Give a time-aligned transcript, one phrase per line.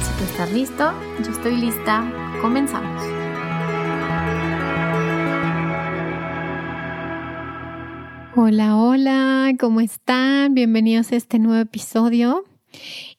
[0.00, 0.92] Si tú estás listo,
[1.24, 3.02] yo estoy lista, comenzamos.
[8.36, 10.54] Hola, hola, ¿cómo están?
[10.54, 12.44] Bienvenidos a este nuevo episodio.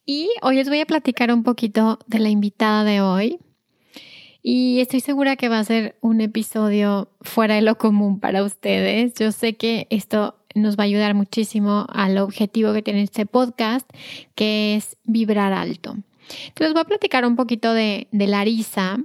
[0.05, 3.39] Y hoy les voy a platicar un poquito de la invitada de hoy.
[4.41, 9.13] Y estoy segura que va a ser un episodio fuera de lo común para ustedes.
[9.15, 13.89] Yo sé que esto nos va a ayudar muchísimo al objetivo que tiene este podcast,
[14.35, 15.97] que es vibrar alto.
[16.47, 18.99] Entonces voy a platicar un poquito de, de Larisa.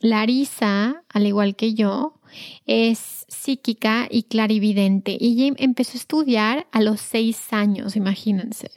[0.00, 2.20] Larisa, al igual que yo,
[2.66, 5.16] es psíquica y clarividente.
[5.18, 8.70] Y ella empezó a estudiar a los seis años, imagínense.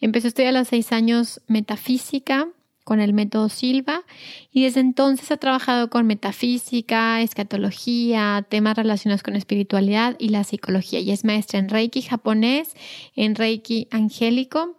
[0.00, 2.48] Empezó a estudiar a los seis años metafísica
[2.84, 4.02] con el método Silva
[4.52, 11.00] y desde entonces ha trabajado con metafísica, escatología, temas relacionados con espiritualidad y la psicología.
[11.00, 12.74] Y es maestra en Reiki japonés,
[13.16, 14.76] en Reiki angélico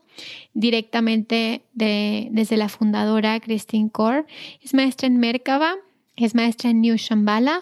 [0.53, 4.25] directamente desde la fundadora Christine Kaur.
[4.61, 5.75] Es maestra en Merkaba,
[6.15, 7.61] es maestra en New Shambhala,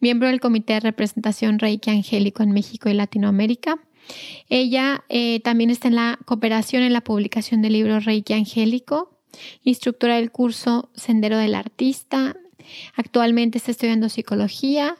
[0.00, 3.78] miembro del Comité de Representación Reiki Angélico en México y Latinoamérica.
[4.48, 9.20] Ella eh, también está en la cooperación en la publicación del libro Reiki Angélico,
[9.62, 12.36] instructora del curso Sendero del Artista.
[12.94, 14.96] Actualmente está estudiando psicología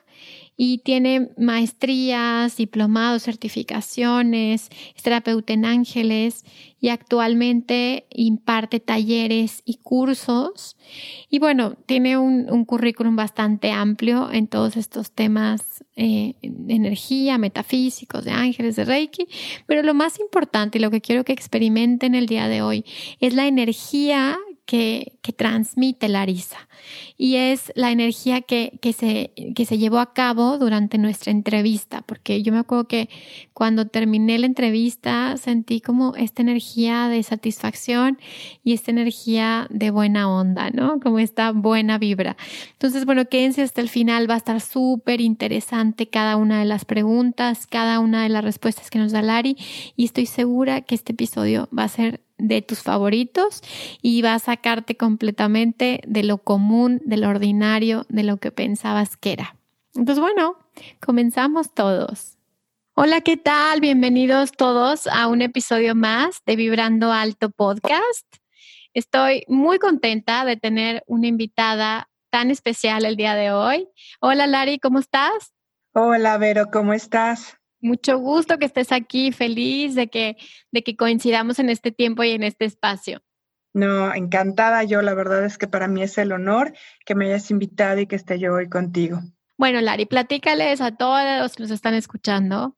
[0.63, 6.45] y tiene maestrías, diplomados, certificaciones, es terapeuta en ángeles
[6.81, 10.77] y actualmente imparte talleres y cursos.
[11.31, 18.27] Y bueno, tiene un, currículum bastante amplio en todos estos temas eh, de energía, metafísicos,
[18.27, 19.29] de ángeles, de Reiki.
[19.67, 22.85] Pero lo más importante y lo que quiero que experimenten el día de hoy
[23.21, 24.39] es la energía
[24.71, 26.69] que, transmite Larisa
[27.17, 32.43] y es la energía que, se, que se llevó a cabo durante nuestra entrevista, porque
[32.43, 33.09] yo me acuerdo que
[33.55, 38.19] cuando terminé la entrevista sentí como esta energía de satisfacción
[38.65, 40.99] y esta energía de buena onda, ¿no?
[40.99, 42.37] Como esta buena vibra.
[42.73, 46.85] Entonces, bueno, quédense hasta el final, va a estar súper interesante cada una de las
[46.85, 49.57] preguntas, cada una de las respuestas que nos da Lari
[49.97, 53.63] y estoy segura que este episodio va a ser de tus favoritos
[54.03, 59.17] y va a sacarte completamente de lo común, de lo ordinario, de lo que pensabas
[59.17, 59.57] que era.
[59.95, 60.57] Entonces, bueno,
[61.01, 62.37] comenzamos todos.
[62.95, 63.81] Hola, ¿qué tal?
[63.81, 68.27] Bienvenidos todos a un episodio más de Vibrando Alto Podcast.
[68.93, 73.89] Estoy muy contenta de tener una invitada tan especial el día de hoy.
[74.21, 75.55] Hola, Lari, ¿cómo estás?
[75.93, 77.60] Hola, Vero, ¿cómo estás?
[77.81, 80.37] Mucho gusto que estés aquí, feliz de que,
[80.71, 83.23] de que coincidamos en este tiempo y en este espacio.
[83.73, 86.73] No, encantada yo, la verdad es que para mí es el honor
[87.07, 89.21] que me hayas invitado y que esté yo hoy contigo.
[89.57, 92.77] Bueno, Lari, platícales a todos los que nos están escuchando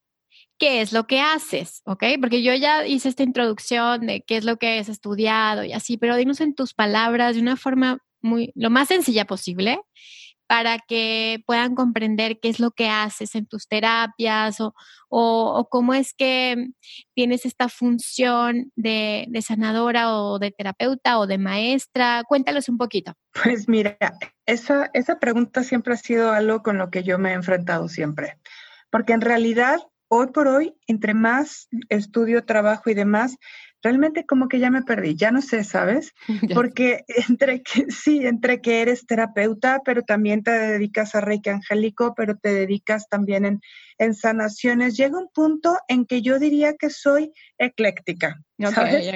[0.59, 2.05] qué es lo que haces, ¿ok?
[2.21, 5.97] Porque yo ya hice esta introducción de qué es lo que has estudiado y así,
[5.97, 9.81] pero dinos en tus palabras de una forma muy, lo más sencilla posible,
[10.53, 14.59] para que puedan comprender qué es lo que haces en tus terapias
[15.09, 16.69] o, cómo es que
[17.15, 22.25] tienes esta función de, sanadora o de terapeuta o de maestra.
[22.29, 23.15] Cuéntalos un poquito.
[23.43, 23.97] Pues mira,
[24.45, 28.37] esa, esa pregunta siempre ha sido algo con lo que yo me he enfrentado siempre,
[28.91, 33.39] porque en realidad hoy por hoy, entre más estudio, trabajo y demás,
[33.83, 36.13] realmente como que ya me perdí, ya no sé, ¿sabes?
[36.55, 42.15] Porque entre que, sí, entre que eres terapeuta, pero también te dedicas a Reiki Angélico,
[42.15, 43.61] pero te dedicas también en,
[43.99, 49.07] en sanaciones, llega un punto en que yo diría que soy ecléctica, ¿sabes?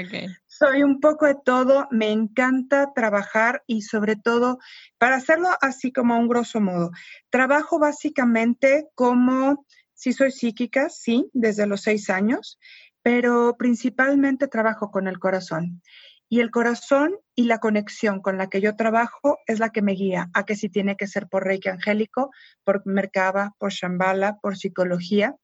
[0.47, 4.59] Soy un poco de todo, me encanta trabajar y sobre todo,
[4.97, 6.91] para hacerlo así como a un grosso modo,
[7.31, 12.59] trabajo básicamente como, si soy psíquica, sí, desde los seis años,
[13.07, 15.81] pero principalmente trabajo con el corazón.
[16.29, 19.93] Y el corazón y la conexión con la que yo trabajo es la que me
[19.93, 22.33] guía a que si tiene que ser por Reiki angélico,
[22.65, 25.37] por Merkaba, por Shambhala, por psicología.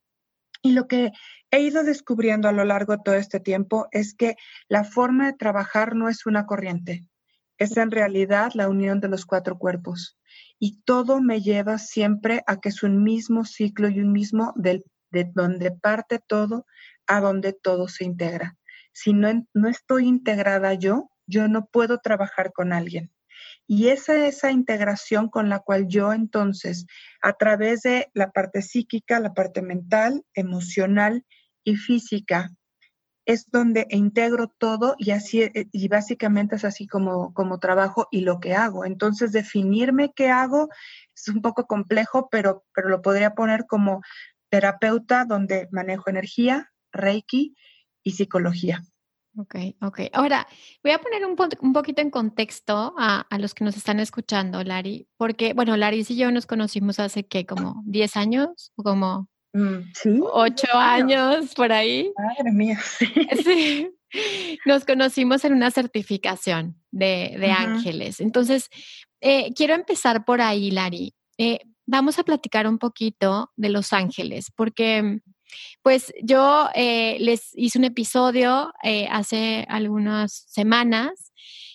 [0.60, 1.12] Y lo que
[1.52, 4.34] he ido descubriendo a lo largo de todo este tiempo es que
[4.66, 7.06] la forma de trabajar no es una corriente,
[7.58, 10.18] es en realidad la unión de los cuatro cuerpos.
[10.58, 14.82] Y todo me lleva siempre a que es un mismo ciclo y un mismo del,
[15.12, 16.66] de donde parte todo
[17.06, 18.56] a donde todo se integra.
[18.92, 23.10] Si no, no estoy integrada yo, yo no puedo trabajar con alguien.
[23.66, 26.86] Y esa, esa integración con la cual yo entonces,
[27.22, 31.24] a través de la parte psíquica, la parte mental, emocional
[31.64, 32.50] y física,
[33.24, 38.22] es donde integro todo y así eh, y básicamente es así como, como trabajo y
[38.22, 38.84] lo que hago.
[38.84, 40.68] Entonces, definirme qué hago
[41.14, 44.02] es un poco complejo, pero, pero lo podría poner como
[44.50, 47.56] terapeuta donde manejo energía, reiki
[48.02, 48.82] y psicología.
[49.38, 50.00] Ok, ok.
[50.12, 50.46] Ahora,
[50.82, 54.62] voy a poner un, un poquito en contexto a, a, los que nos están escuchando,
[54.62, 57.46] Lari, porque, bueno, Lari y yo nos conocimos hace, ¿qué?
[57.46, 60.20] Como 10 años o como mm, ¿Sí?
[60.20, 62.12] 8 años por ahí.
[62.18, 63.06] Madre mía, sí.
[63.44, 63.90] sí.
[64.66, 68.20] Nos conocimos en una certificación de, de ángeles.
[68.20, 68.68] Entonces,
[69.22, 71.14] eh, quiero empezar por ahí, Lari.
[71.38, 75.20] Eh, vamos a platicar un poquito de los ángeles, porque
[75.82, 81.32] pues yo eh, les hice un episodio eh, hace algunas semanas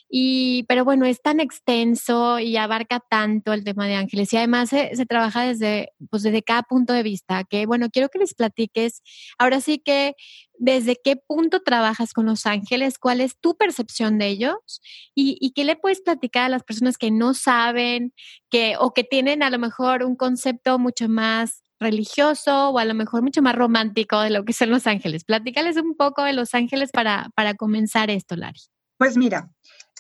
[0.10, 4.70] y, pero bueno, es tan extenso y abarca tanto el tema de ángeles y además
[4.70, 9.02] se, trabaja desde, pues desde cada punto de vista, que bueno, quiero que les platiques
[9.38, 10.16] ahora sí que
[10.60, 14.82] desde qué punto trabajas con los ángeles, cuál es tu percepción de ellos
[15.14, 18.14] y, y qué le puedes platicar a las personas que no saben
[18.50, 22.94] que, o que tienen a lo mejor un concepto mucho más religioso o a lo
[22.94, 25.26] mejor mucho más romántico de lo que son Los Ángeles.
[25.26, 28.62] Platícales un poco de Los Ángeles para, para comenzar esto, Lari.
[28.98, 29.52] Pues mira,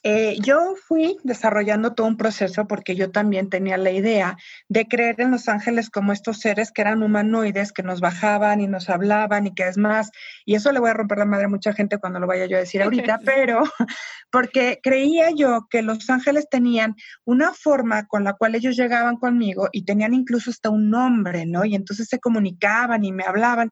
[0.04, 4.38] eh, yo fui desarrollando todo un proceso porque yo también tenía la idea
[4.70, 8.68] de creer en los ángeles como estos seres que eran humanoides, que nos bajaban y
[8.68, 10.12] nos hablaban y que es más,
[10.46, 12.58] y eso le voy a romper la madre a mucha gente cuando lo vaya yo
[12.58, 13.64] a decir ahorita, pero
[14.32, 16.96] porque creía yo que los ángeles tenían
[17.26, 21.66] una forma con la cual ellos llegaban conmigo y tenían incluso hasta un nombre, ¿no?
[21.66, 23.72] Y entonces se comunicaban y me hablaban.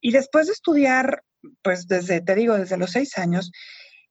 [0.00, 1.22] Y después de estudiar,
[1.62, 3.50] pues desde, te digo, desde los seis años,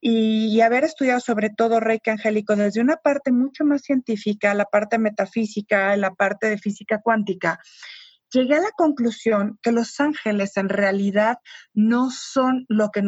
[0.07, 4.99] y, haber estudiado sobre todo Reiki Angélico desde una parte mucho más científica, la parte
[4.99, 7.59] metafísica, la parte de física cuántica,
[8.31, 11.37] llegué a la conclusión que los ángeles en realidad
[11.73, 13.01] no son lo que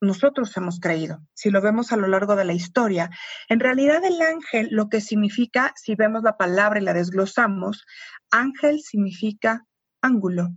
[0.00, 1.20] nosotros hemos creído.
[1.34, 3.10] Si lo vemos a lo largo de la historia,
[3.48, 7.84] en realidad el ángel lo que significa, si vemos la palabra y la desglosamos,
[8.32, 9.66] ángel significa
[10.02, 10.48] ángulo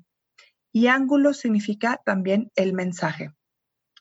[0.72, 3.30] y ángulo significa también el mensaje.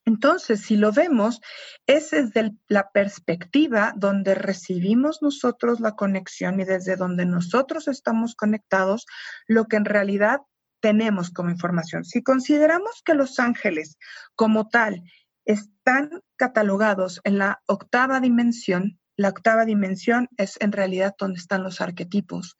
[0.04, 1.40] Entonces, si lo vemos,
[1.86, 9.06] es desde la perspectiva donde recibimos nosotros la conexión y desde donde nosotros estamos conectados,
[9.46, 10.40] lo que en realidad
[10.80, 12.04] tenemos como información.
[12.04, 13.96] Si consideramos que los ángeles
[14.34, 15.02] como tal
[15.44, 21.80] están catalogados en la octava dimensión, la octava dimensión es en realidad donde están los
[21.80, 22.56] arquetipos.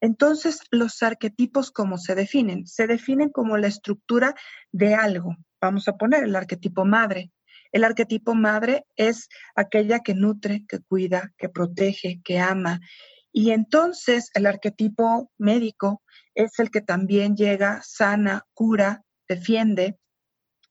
[0.00, 2.66] Entonces, los arquetipos, ¿cómo se definen?
[2.66, 4.34] Se definen como la estructura
[4.72, 7.30] de algo, vamos a poner el arquetipo madre.
[7.70, 12.80] El arquetipo madre es aquella que nutre, que cuida, que protege, que ama.
[13.32, 16.02] Y entonces el arquetipo médico
[16.34, 19.96] es el que también llega, sana, cura, defiende.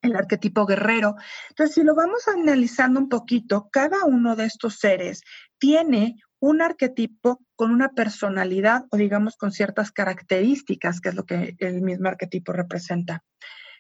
[0.04, 1.16] El arquetipo guerrero.
[1.50, 5.22] Entonces, si lo vamos analizando un poquito, cada uno de estos seres
[5.60, 11.56] tiene un arquetipo con una personalidad o digamos con ciertas características, que es lo que
[11.60, 13.24] el mismo arquetipo representa.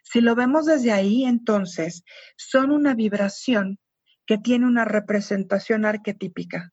[0.02, 2.04] Si lo vemos desde ahí, entonces,
[2.36, 3.80] son una vibración
[4.26, 6.72] que tiene una representación arquetípica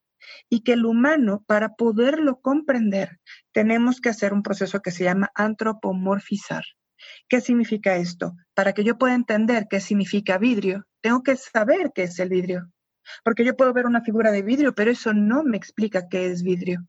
[0.49, 3.19] y que el humano, para poderlo comprender,
[3.53, 6.65] tenemos que hacer un proceso que se llama antropomorfizar.
[7.29, 8.35] ¿Qué significa esto?
[8.55, 12.71] Para que yo pueda entender qué significa vidrio, tengo que saber qué es el vidrio.
[13.25, 16.43] Porque yo puedo ver una figura de vidrio, pero eso no me explica qué es
[16.43, 16.87] vidrio.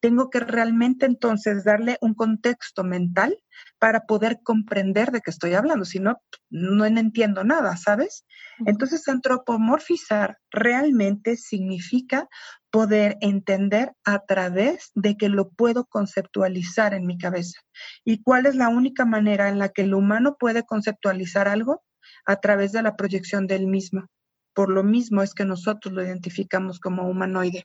[0.00, 3.36] Tengo que realmente entonces darle un contexto mental
[3.78, 8.24] para poder comprender de qué estoy hablando, si no, no entiendo nada, ¿sabes?
[8.64, 12.28] Entonces, antropomorfizar realmente significa
[12.70, 17.60] poder entender a través de que lo puedo conceptualizar en mi cabeza.
[18.04, 21.82] ¿Y cuál es la única manera en la que el humano puede conceptualizar algo?
[22.24, 24.06] A través de la proyección del mismo.
[24.54, 27.64] Por lo mismo es que nosotros lo identificamos como humanoide.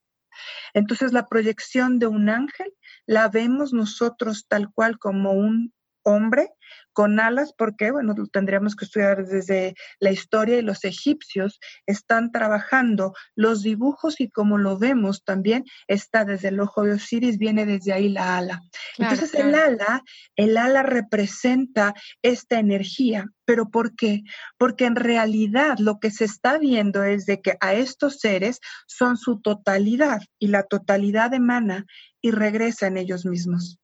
[0.73, 2.73] Entonces la proyección de un ángel
[3.05, 5.73] la vemos nosotros tal cual como un
[6.03, 6.49] hombre
[6.93, 13.13] con alas, porque, bueno, tendríamos que estudiar desde la historia y los egipcios están trabajando
[13.35, 17.93] los dibujos y como lo vemos también está desde el ojo de Osiris, viene desde
[17.93, 18.61] ahí la ala.
[18.97, 20.03] Entonces el ala,
[20.35, 24.21] el ala representa esta energía, pero ¿por qué?
[24.57, 29.17] Porque en realidad lo que se está viendo es de que a estos seres son
[29.17, 31.85] su totalidad y la totalidad emana
[32.21, 33.80] y regresa en ellos mismos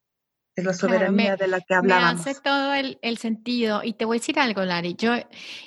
[0.58, 2.26] es la soberanía de la que hablábamos.
[2.26, 3.84] Me hace todo el, sentido.
[3.84, 4.96] Y te voy a decir algo, Lari.
[4.96, 5.14] Yo,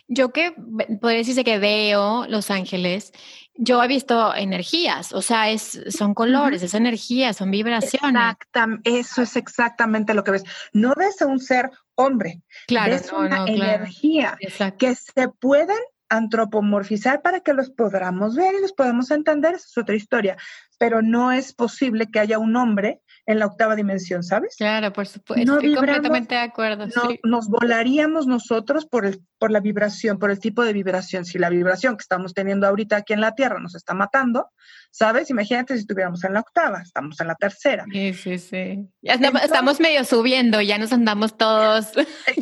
[0.09, 0.52] yo que
[1.00, 3.12] podría decirse que veo Los Ángeles,
[3.54, 8.11] yo he visto energías, o sea, es, son colores, es energía, son vibraciones.
[8.11, 10.44] Exactamente, eso es exactamente lo que ves.
[10.73, 14.37] No ves a un ser hombre, claro, ves una energía
[14.78, 15.78] que se pueden
[16.09, 20.37] antropomorfizar para que los podamos ver y los podamos entender, esa es otra historia,
[20.78, 24.57] pero no es posible que haya un hombre en la octava dimensión, ¿sabes?
[24.57, 26.87] Claro, por supuesto, estoy completamente de acuerdo.
[27.23, 31.25] Nos volaríamos nosotros por, el, por la vibración, por el tipo de vibración.
[31.25, 34.50] Si la vibración que estamos teniendo ahorita aquí en la Tierra nos está matando,
[34.91, 35.31] ¿sabes?
[35.31, 37.85] Imagínate si estuviéramos en la octava, estamos en la tercera.
[37.91, 38.89] Sí, sí, sí.
[39.03, 41.93] Ya estamos, medio subiendo, ya nos andamos todos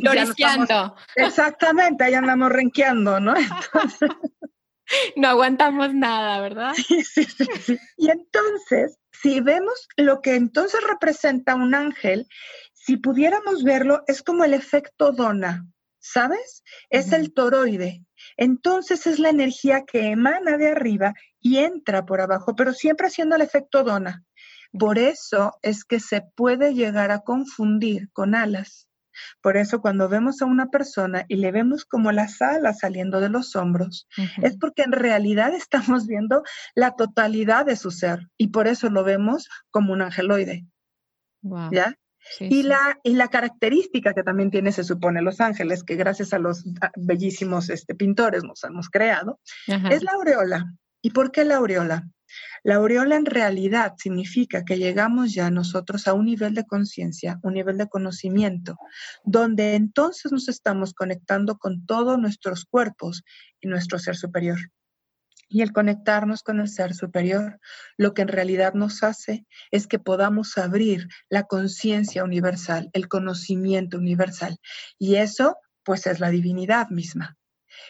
[0.00, 0.97] florisqueando.
[1.16, 3.35] exactamente, ahí andamos renqueando, ¿no?
[5.16, 6.73] no aguantamos nada, ¿verdad?
[6.88, 7.78] Sí, sí, sí.
[7.97, 12.26] Y entonces, si vemos lo que entonces representa un ángel,
[12.72, 15.66] si pudiéramos verlo, es como el efecto dona,
[15.98, 16.62] ¿sabes?
[16.90, 18.04] Es el toroide.
[18.37, 23.37] Entonces es la energía que emana de arriba y entra por abajo, pero siempre haciendo
[23.37, 24.25] el efecto dona.
[24.78, 28.88] Por eso es que se puede llegar a confundir con alas.
[29.40, 33.28] Por eso cuando vemos a una persona y le vemos como las alas saliendo de
[33.28, 34.08] los hombros,
[34.42, 36.42] es porque en realidad estamos viendo
[36.75, 40.66] la totalidad de su ser y por eso lo vemos como un angeloide.
[41.70, 41.94] ¿Ya?
[42.40, 46.38] y, La, y la característica que también tiene, se supone, los ángeles, que gracias a
[46.38, 46.64] los
[46.96, 50.75] bellísimos este, pintores nos hemos creado, es la aureola.
[51.00, 52.08] ¿Y por qué la aureola?
[52.64, 57.54] La aureola en realidad significa que llegamos ya nosotros a un nivel de conciencia, un
[57.54, 58.76] nivel de conocimiento,
[59.25, 63.23] donde entonces nos estamos conectando con todos nuestros cuerpos
[63.61, 64.59] y nuestro ser superior.
[65.49, 67.59] Y el conectarnos con el ser superior,
[67.97, 73.97] lo que en realidad nos hace es que podamos abrir la conciencia universal, el conocimiento
[73.97, 74.59] universal.
[74.99, 77.38] Y eso, pues, es la divinidad misma.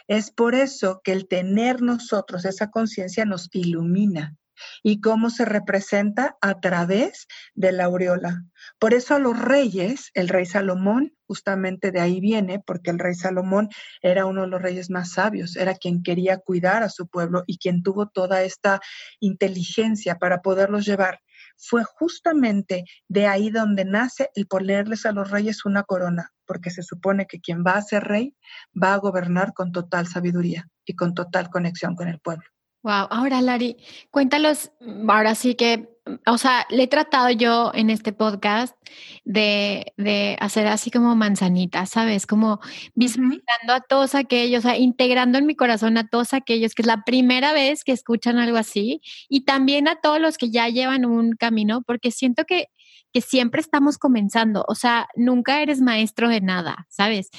[0.06, 4.36] Es por eso que el tener nosotros esa conciencia nos ilumina.
[4.82, 6.36] ¿Y cómo se representa?
[6.40, 8.44] A través de la aureola.
[8.78, 13.14] Por eso a los reyes, el rey Salomón, justamente de ahí viene, porque el rey
[13.14, 13.68] Salomón
[14.02, 17.58] era uno de los reyes más sabios, era quien quería cuidar a su pueblo y
[17.58, 18.80] quien tuvo toda esta
[19.20, 21.20] inteligencia para poderlos llevar.
[21.58, 26.82] Fue justamente de ahí donde nace el ponerles a los reyes una corona, porque se
[26.82, 28.36] supone que quien va a ser rey
[28.80, 32.46] va a gobernar con total sabiduría y con total conexión con el pueblo.
[32.84, 33.76] Wow, ahora Lari,
[34.10, 35.88] cuéntalos, mm, ahora sí que,
[36.26, 38.76] o sea, le he tratado yo en este podcast
[39.24, 42.24] de, de hacer así como manzanitas, ¿sabes?
[42.26, 42.60] Como
[42.94, 46.86] visualizando a todos aquellos, o sea, integrando en mi corazón a todos aquellos que es
[46.86, 51.04] la primera vez que escuchan algo así y también a todos los que ya llevan
[51.04, 52.68] un camino, porque siento que
[53.18, 57.30] que siempre estamos comenzando, o sea, nunca eres maestro de nada, ¿sabes?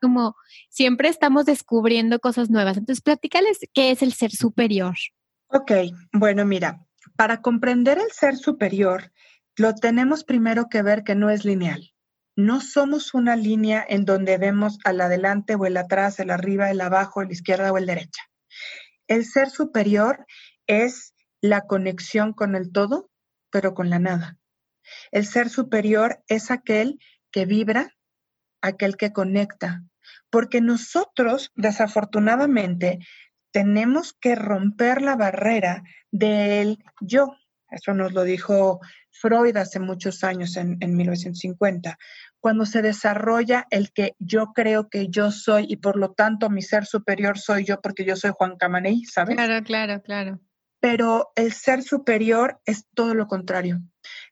[0.00, 0.34] Como
[0.70, 2.78] siempre estamos descubriendo cosas nuevas.
[2.78, 4.94] Entonces, platícales qué es el ser superior.
[5.48, 5.72] Ok,
[6.14, 9.12] bueno, mira, para comprender el ser superior,
[9.56, 11.92] lo tenemos primero que ver que no es lineal.
[12.34, 16.80] No somos una línea en donde vemos al adelante o el atrás, el arriba, el
[16.80, 18.22] abajo, el izquierda o el derecha.
[19.06, 20.24] El ser superior
[20.66, 23.10] es la conexión con el todo,
[23.50, 24.38] pero con la nada.
[25.10, 26.98] El ser superior es aquel
[27.30, 27.90] que vibra,
[28.60, 29.82] aquel que conecta,
[30.30, 32.98] porque nosotros, desafortunadamente,
[33.52, 37.36] tenemos que romper la barrera del yo.
[37.70, 41.98] Eso nos lo dijo Freud hace muchos años, en, 1950,
[42.38, 46.62] cuando se desarrolla el que yo creo que yo soy y por lo tanto mi
[46.62, 49.36] ser superior soy yo porque yo soy Juan Camaney, ¿sabes?
[49.36, 50.40] Claro, claro, claro.
[50.80, 53.80] Pero el ser superior es todo lo contrario.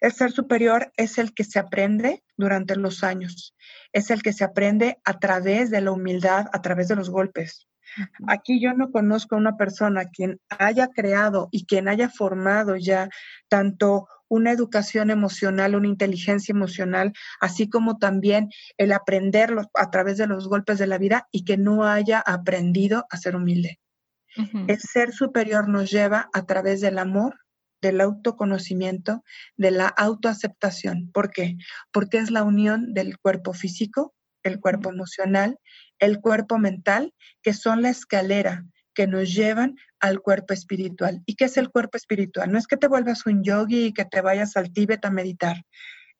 [0.04, 3.56] El ser superior es el que se aprende durante los años,
[3.90, 7.66] es el que se aprende a través de la humildad, a través de los golpes.
[8.28, 13.08] Aquí yo no conozco a una persona quien haya creado y quien haya formado ya
[13.48, 20.26] tanto una educación emocional, una inteligencia emocional, así como también el aprenderlo a través de
[20.26, 23.80] los golpes de la vida y que no haya aprendido a ser humilde.
[24.68, 27.36] El ser superior nos lleva a través del amor,
[27.84, 29.22] del autoconocimiento,
[29.58, 31.10] de la autoaceptación.
[31.12, 31.58] ¿Por qué?
[31.92, 35.58] Porque es la unión del cuerpo físico, el cuerpo emocional,
[35.98, 37.12] el cuerpo mental,
[37.42, 38.64] que son la escalera
[38.94, 41.22] que nos llevan al cuerpo espiritual.
[41.26, 42.50] ¿Y qué es el cuerpo espiritual?
[42.50, 45.56] No es que te vuelvas un yogi y que te vayas al Tíbet a meditar.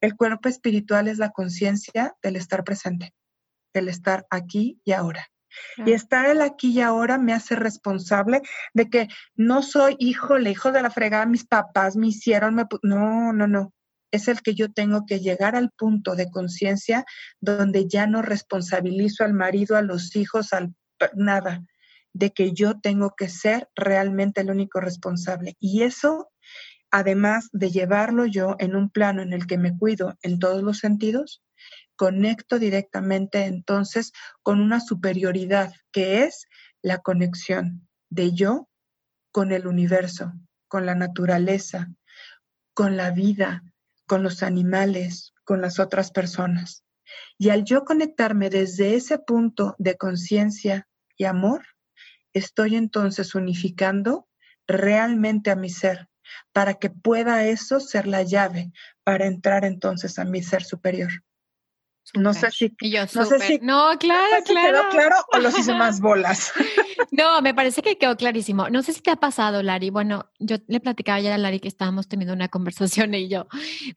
[0.01, 3.13] El cuerpo espiritual es la conciencia del estar presente,
[3.73, 5.31] del estar aquí y ahora.
[5.85, 8.41] Y estar el aquí y ahora me hace responsable
[8.73, 12.65] de que no soy hijo, el hijo de la fregada, mis papás me hicieron, me
[12.83, 13.73] no, no, no.
[14.11, 17.05] Es el que yo tengo que llegar al punto de conciencia
[17.41, 20.73] donde ya no responsabilizo al marido, a los hijos, al
[21.15, 21.63] nada,
[22.13, 25.57] de que yo tengo que ser realmente el único responsable.
[25.59, 26.31] Y eso,
[26.91, 30.79] además de llevarlo yo en un plano en el que me cuido en todos los
[30.79, 31.43] sentidos,
[31.95, 34.11] conecto directamente entonces
[34.43, 36.47] con una superioridad que es
[36.81, 38.69] la conexión de yo
[39.31, 40.33] con el universo,
[40.67, 41.89] con la naturaleza,
[42.73, 43.63] con la vida,
[44.07, 46.83] con los animales, con las otras personas.
[47.37, 50.87] Y al yo conectarme desde ese punto de conciencia
[51.17, 51.63] y amor,
[52.33, 54.27] estoy entonces unificando
[54.67, 56.09] realmente a mi ser
[56.51, 58.71] para que pueda eso ser la llave
[59.03, 61.11] para entrar entonces a mi ser superior.
[62.13, 62.75] No sé si.
[62.81, 64.71] no, sé si, no, claro, claro.
[64.71, 66.53] ¿Quedó claro o los hice más bolas?
[67.11, 68.69] no, me parece que quedó clarísimo.
[68.69, 69.89] No sé si te ha pasado, Lari.
[69.89, 73.47] Bueno, yo le platicaba ayer a Lari que estábamos teniendo una conversación y yo,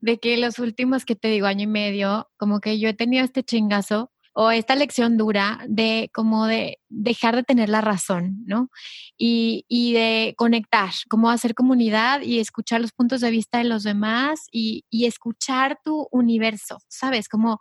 [0.00, 3.24] de que los últimos que te digo, año y medio, como que yo he tenido
[3.24, 8.70] este chingazo o esta lección dura de como de dejar de tener la razón, ¿no?
[9.16, 13.82] Y, y de conectar, como hacer comunidad y escuchar los puntos de vista de los
[13.82, 17.28] demás y, y escuchar tu universo, ¿sabes?
[17.28, 17.58] Como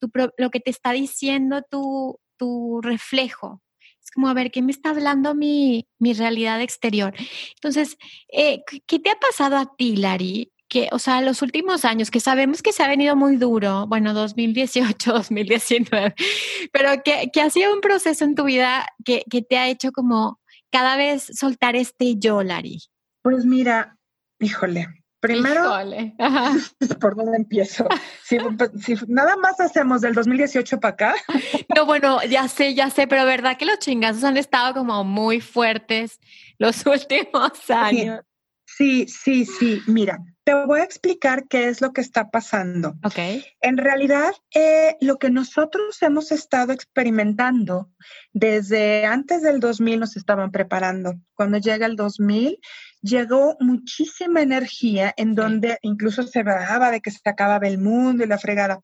[0.00, 3.62] tu, lo que te está diciendo tu, tu reflejo,
[4.04, 7.14] es como, a ver, ¿qué me está hablando mi, mi realidad exterior?
[7.54, 7.96] Entonces,
[8.30, 12.20] eh, ¿qué te ha pasado a ti, Lari, que, o sea, los últimos años, que
[12.20, 16.14] sabemos que se ha venido muy duro, bueno, 2018, 2019,
[16.72, 19.92] pero que, que ha sido un proceso en tu vida que, que te ha hecho
[19.92, 20.38] como
[20.70, 22.78] cada vez soltar este yo, Lari.
[23.22, 23.96] Pues mira,
[24.38, 24.86] híjole,
[25.20, 26.14] primero, híjole.
[27.00, 27.88] ¿por dónde empiezo?
[28.22, 28.38] Si,
[28.80, 31.14] si, nada más hacemos del 2018 para acá.
[31.74, 35.40] No, bueno, ya sé, ya sé, pero verdad que los chingazos han estado como muy
[35.40, 36.18] fuertes
[36.58, 38.20] los últimos años.
[38.66, 39.80] Sí, sí, sí.
[39.86, 42.94] Mira, te voy a explicar qué es lo que está pasando.
[43.04, 43.44] Okay.
[43.60, 47.90] En realidad, eh, lo que nosotros hemos estado experimentando
[48.32, 51.16] desde antes del 2000 nos estaban preparando.
[51.34, 52.58] Cuando llega el 2000,
[53.02, 58.26] llegó muchísima energía en donde incluso se hablaba de que se acababa el mundo y
[58.26, 58.80] la fregada.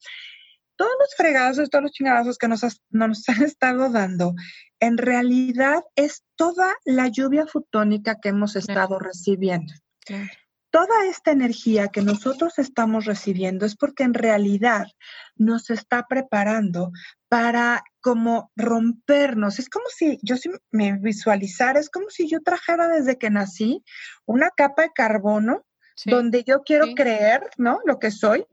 [0.77, 4.35] Todos los fregados, todos los chingadazos que nos, nos han estado dando,
[4.81, 9.73] en realidad es toda la lluvia fotónica que hemos estado recibiendo.
[10.05, 10.29] Claro
[10.75, 14.89] toda esta energía que nosotros estamos recibiendo es porque en realidad
[15.37, 16.91] nos está preparando
[17.29, 19.61] para como rompernos.
[19.61, 23.85] Es como si yo si me visualizara, es como si yo trajera desde que nací
[24.27, 25.65] una capa de carbono
[26.07, 27.79] donde yo quiero creer, ¿no?
[27.85, 28.45] Lo que soy.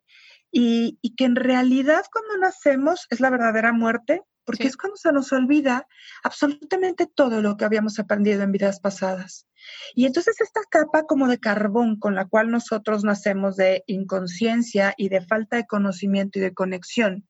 [0.51, 5.11] Y, y, que en realidad cuando nacemos es la verdadera muerte, porque es cuando se
[5.11, 5.87] nos olvida
[6.23, 9.47] absolutamente todo lo que habíamos aprendido en vidas pasadas.
[9.95, 15.09] Y entonces esta capa como de carbón con la cual nosotros nacemos de inconsciencia y
[15.09, 17.27] de falta de conocimiento y de conexión,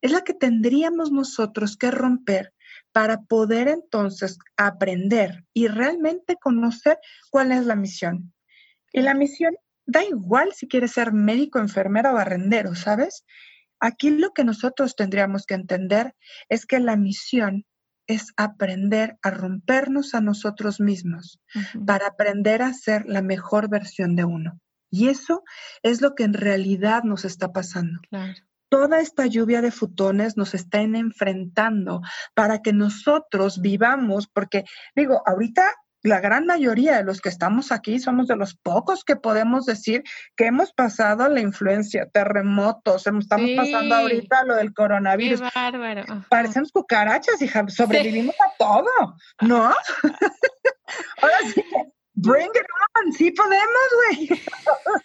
[0.00, 2.52] es la que tendríamos nosotros que romper
[2.92, 6.98] para poder entonces aprender y realmente conocer
[7.30, 8.32] cuál es la misión.
[8.92, 9.54] Y la misión
[9.86, 13.24] da igual si quieres ser médico, enfermera o barrendero, ¿sabes?
[13.80, 16.14] Aquí lo que nosotros tendríamos que entender
[16.48, 17.64] es que la misión
[18.06, 21.40] es aprender a rompernos a nosotros mismos
[21.86, 24.60] para aprender a ser la mejor versión de uno.
[24.90, 25.42] Y eso
[25.82, 28.00] es lo que en realidad nos está pasando.
[28.68, 32.00] Toda esta lluvia de futones nos están enfrentando
[32.34, 37.98] para que nosotros vivamos, porque digo, ahorita la gran mayoría de los que estamos aquí
[37.98, 40.04] somos de los pocos que podemos decir
[40.36, 45.40] que hemos pasado la influencia, terremotos, estamos pasando ahorita lo del coronavirus.
[45.40, 46.04] Qué bárbaro.
[46.28, 49.72] Parecemos cucarachas, hija, sobrevivimos a todo, ¿no?
[51.22, 51.64] Ahora sí
[52.16, 53.66] Bring it on, sí podemos,
[54.06, 54.40] güey.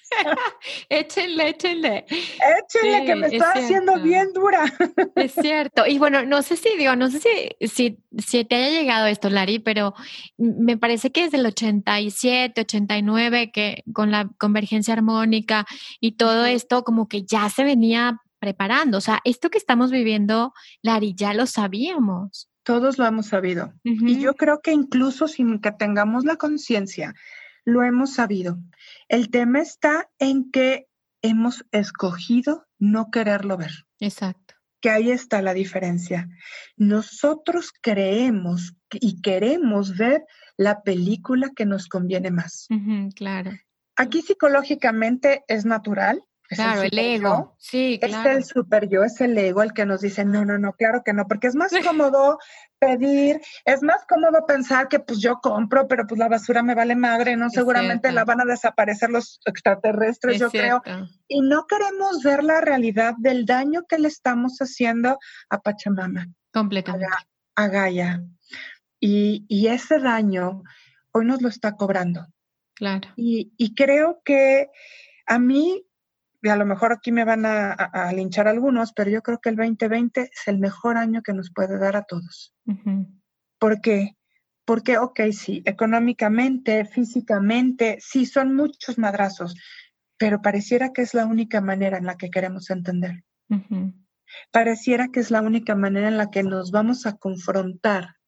[0.89, 2.05] échenle, échenle.
[2.07, 4.65] Échenle, que me está haciendo bien dura.
[5.15, 5.87] es cierto.
[5.87, 9.31] Y bueno, no sé si, digo, no sé si, si, si te haya llegado esto,
[9.31, 9.95] Lari, pero
[10.37, 15.65] me parece que desde el 87, 89, que con la convergencia armónica
[15.99, 18.99] y todo esto, como que ya se venía preparando.
[18.99, 22.48] O sea, esto que estamos viviendo, Lari, ya lo sabíamos.
[22.63, 23.73] Todos lo hemos sabido.
[23.83, 27.13] Y yo creo que incluso sin que tengamos la conciencia,
[27.65, 28.59] lo hemos sabido.
[29.07, 30.87] El tema está en que
[31.21, 33.85] hemos escogido no quererlo ver.
[33.99, 34.55] Exacto.
[34.81, 36.29] Que ahí está la diferencia.
[36.77, 40.23] Nosotros creemos y queremos ver
[40.57, 42.67] la película que nos conviene más.
[43.15, 43.51] claro.
[43.95, 47.55] Aquí psicológicamente es natural claro, el, ego.
[47.57, 48.29] Sí, claro.
[48.29, 51.03] Es el super yo, es el ego el que nos dice, no, no, no, claro
[51.03, 52.39] que no, porque es más cómodo
[52.79, 56.95] pedir, es más cómodo pensar que pues yo compro, pero pues la basura me vale
[56.95, 57.49] madre, ¿no?
[57.49, 60.81] Seguramente la van a desaparecer los extraterrestres, yo creo.
[61.27, 66.27] Y no queremos ver la realidad del daño que le estamos haciendo a Pachamama.
[66.51, 67.07] Completamente.
[67.55, 68.23] A, Gaia.
[68.99, 70.63] Y, y, ese daño
[71.11, 72.27] hoy nos lo está cobrando.
[72.73, 73.09] Claro.
[73.17, 74.69] Y, y creo que
[75.27, 75.85] a mí
[76.41, 79.55] y a lo mejor aquí me van a, linchar algunos, pero yo creo que el
[79.55, 82.53] 2020 es el mejor año que nos puede dar a todos.
[83.59, 84.15] ¿Por qué?
[84.65, 89.55] Porque, ok, sí, económicamente, físicamente, sí, son muchos madrazos,
[90.17, 93.23] pero pareciera que es la única manera en la que queremos entender.
[94.51, 98.18] Pareciera que es la única manera en la que nos vamos a confrontar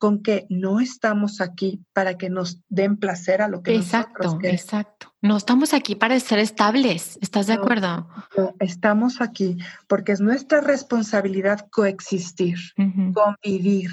[0.00, 4.40] con que no estamos aquí para que nos den placer a lo que exacto, nosotros
[4.40, 4.62] queremos.
[4.62, 8.08] Exacto, No estamos aquí para ser estables, ¿estás de acuerdo?
[8.34, 9.58] No, estamos aquí
[9.88, 12.56] porque es nuestra responsabilidad coexistir,
[13.12, 13.90] convivir,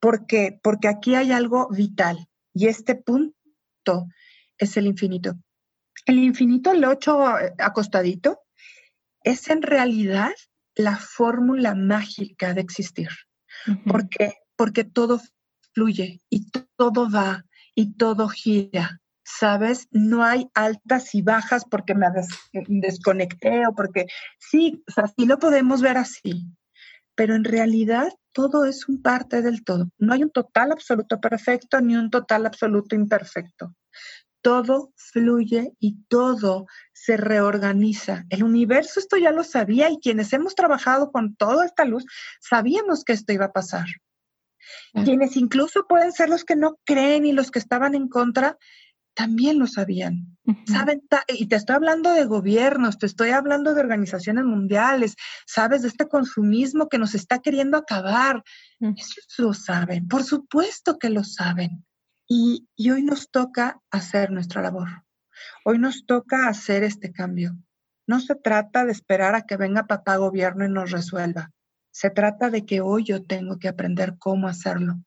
[0.00, 4.08] porque, porque aquí hay algo vital y este punto
[4.58, 5.36] es el infinito.
[6.06, 8.40] El infinito, el ocho eh, acostadito,
[9.22, 10.32] es en realidad
[10.74, 13.10] la fórmula mágica de existir.
[13.86, 15.20] Porque porque todo
[15.76, 19.00] fluye y todo va y todo gira.
[19.28, 19.88] ¿Sabes?
[19.90, 22.06] No hay altas y bajas porque me
[22.68, 24.06] desconecté o porque
[24.38, 26.46] sí, o sea, sí lo podemos ver así,
[27.16, 29.88] pero en realidad todo es un parte del todo.
[29.98, 33.74] No hay un total absoluto perfecto ni un total absoluto imperfecto.
[34.42, 38.24] Todo fluye y todo se reorganiza.
[38.30, 42.06] El universo esto ya lo sabía y quienes hemos trabajado con toda esta luz
[42.40, 43.86] sabíamos que esto iba a pasar.
[45.04, 48.56] Quienes incluso pueden ser los que no creen y los que estaban en contra,
[49.16, 50.36] también lo sabían.
[50.66, 55.88] Saben, y te estoy hablando de gobiernos, te estoy hablando de organizaciones mundiales, sabes, de
[55.88, 58.44] este consumismo que nos está queriendo acabar.
[58.78, 61.84] Eso lo saben, por supuesto que lo saben.
[62.28, 64.88] Y, y hoy nos toca hacer nuestra labor.
[65.64, 67.56] Hoy nos toca hacer este cambio.
[68.06, 71.52] No se trata de esperar a que venga papá gobierno y nos resuelva.
[71.96, 75.02] Se trata de que hoy yo tengo que aprender cómo hacerlo.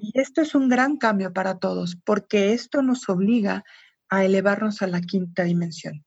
[0.00, 3.62] Y esto es un gran cambio para todos, porque esto nos obliga
[4.08, 6.04] a elevarnos a la quinta dimensión.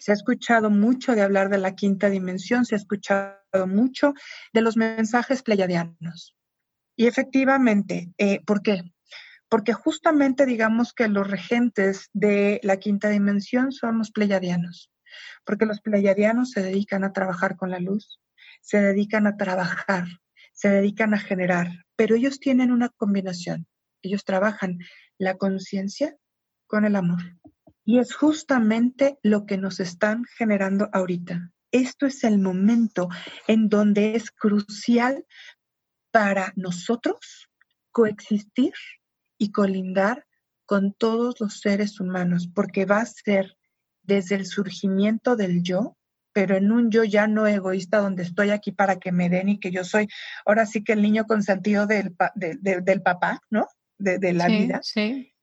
[0.00, 4.12] Se ha escuchado mucho de hablar de la quinta dimensión, se ha escuchado mucho
[4.52, 6.34] de los mensajes pleiadianos.
[6.96, 8.92] Y efectivamente, eh, ¿por qué?
[9.48, 14.90] Porque justamente digamos que los regentes de la quinta dimensión son los pleiadianos,
[15.44, 18.18] porque los pleiadianos se dedican a trabajar con la luz,
[18.62, 20.06] se dedican a trabajar,
[20.54, 23.66] se dedican a generar, pero ellos tienen una combinación.
[24.00, 24.78] Ellos trabajan
[25.18, 26.16] la conciencia
[26.66, 27.20] con el amor.
[27.84, 31.50] Y es justamente lo que nos están generando ahorita.
[31.72, 33.08] Esto es el momento
[33.48, 35.26] en donde es crucial
[36.10, 37.48] para nosotros
[37.90, 38.72] coexistir
[39.38, 40.26] y colindar
[40.64, 43.56] con todos los seres humanos, porque va a ser
[44.02, 45.96] desde el surgimiento del yo
[46.32, 49.60] pero en un yo ya no egoísta donde estoy aquí para que me den y
[49.60, 50.08] que yo soy
[50.44, 53.66] ahora sí que el niño consentido del, del papá, ¿no?
[53.98, 54.80] De, la vida.
[54.82, 55.34] Sí.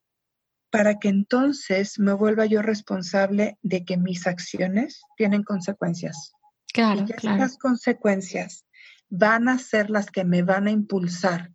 [0.69, 6.34] Para que entonces me vuelva yo responsable de que mis acciones tienen consecuencias.
[6.73, 7.38] Claro, y claro.
[7.38, 8.65] Esas consecuencias
[9.10, 11.52] van a ser las que me van a impulsar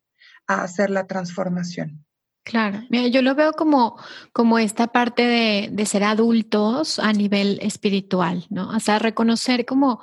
[0.47, 2.04] a hacer la transformación.
[2.45, 3.97] Claro, mira, yo lo veo como,
[4.33, 8.69] como esta parte de, de ser adultos a nivel espiritual, ¿no?
[8.69, 10.01] O sea, reconocer como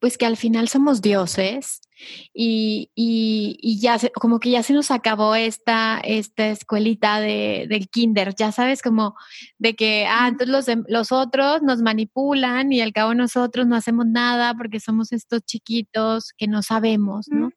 [0.00, 1.80] pues que al final somos dioses
[2.32, 8.34] y, y, ya como que ya se nos acabó esta, esta escuelita de, del kinder,
[8.36, 9.16] ya sabes, como
[9.58, 14.06] de que, ah, entonces los, los otros nos manipulan y al cabo nosotros no hacemos
[14.06, 17.50] nada porque somos estos chiquitos que no sabemos, ¿no?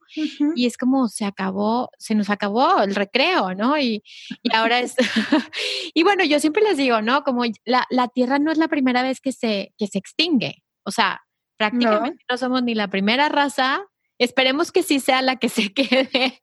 [0.56, 3.78] Y es como se acabó, se nos acabó el recreo, ¿no?
[3.78, 4.02] Y,
[4.42, 4.96] y ahora es,
[5.94, 7.24] y bueno, yo siempre les digo, ¿no?
[7.24, 10.92] Como la, la Tierra no es la primera vez que se, que se extingue, o
[10.92, 11.22] sea,
[11.70, 12.38] Prácticamente no.
[12.38, 13.86] somos ni la primera raza.
[14.18, 16.42] Esperemos que sí sea la que se quede,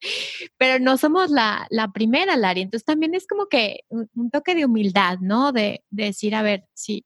[0.57, 2.63] pero no somos la, la primera, Lari.
[2.63, 5.53] Entonces también es como que un, toque de humildad, ¿no?
[5.53, 7.05] De, decir, a ver, sí,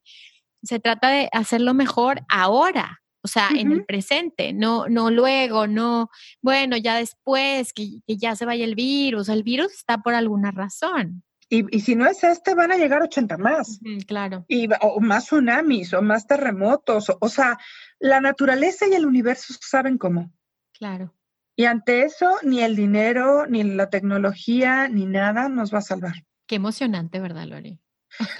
[0.62, 6.10] se trata de hacerlo mejor ahora, o sea, en el presente, no, no luego, no,
[6.40, 9.28] bueno, ya después, que, que, ya se vaya el virus.
[9.28, 11.22] El virus está por alguna razón.
[11.54, 13.78] Y, si no es este, van a llegar 80 más.
[14.06, 14.46] claro.
[14.48, 17.12] Y, o más tsunamis, o más terremotos.
[17.20, 17.58] O, sea,
[17.98, 20.32] la naturaleza y el universo saben cómo.
[20.72, 21.14] Claro.
[21.54, 26.14] Y ante eso, ni el dinero, ni la tecnología, ni nada nos va a salvar.
[26.46, 27.78] Qué emocionante, ¿verdad, Lori?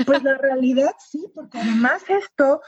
[0.07, 2.63] Pues la realidad sí, porque además esto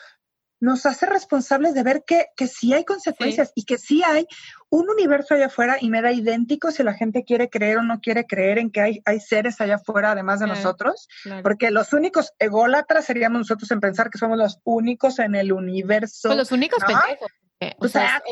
[0.65, 4.27] nos hace responsables de ver que, que sí hay consecuencias y que sí hay
[4.71, 8.01] un universo allá afuera y me da idéntico si la gente quiere creer o no
[8.01, 11.07] quiere creer en que hay, hay seres allá afuera además de nosotros,
[11.43, 16.29] porque los únicos ególatras seríamos nosotros en pensar que somos los únicos en el universo.
[16.29, 17.31] Pues los únicos pendejos,
[17.79, 18.23] o, sea,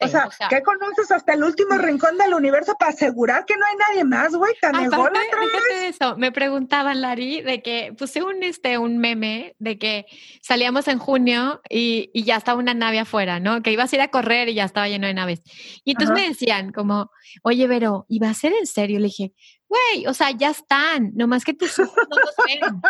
[0.00, 3.76] o, sea, ¿qué conoces hasta el último rincón del universo para asegurar que no hay
[3.76, 4.54] nadie más, güey?
[4.60, 4.74] Tan
[5.82, 10.06] eso, me preguntaban, Lari, de que puse un, este, un meme de que
[10.42, 13.62] salíamos en junio y, y, ya estaba una nave afuera, ¿no?
[13.62, 15.42] Que ibas a ir a correr y ya estaba lleno de naves.
[15.84, 17.10] Y entonces me decían como,
[17.42, 18.98] oye, Vero, ¿y va a ser en serio?
[18.98, 19.32] Le dije,
[19.70, 22.82] güey, o sea, ya están, nomás que tus ojos no los ven.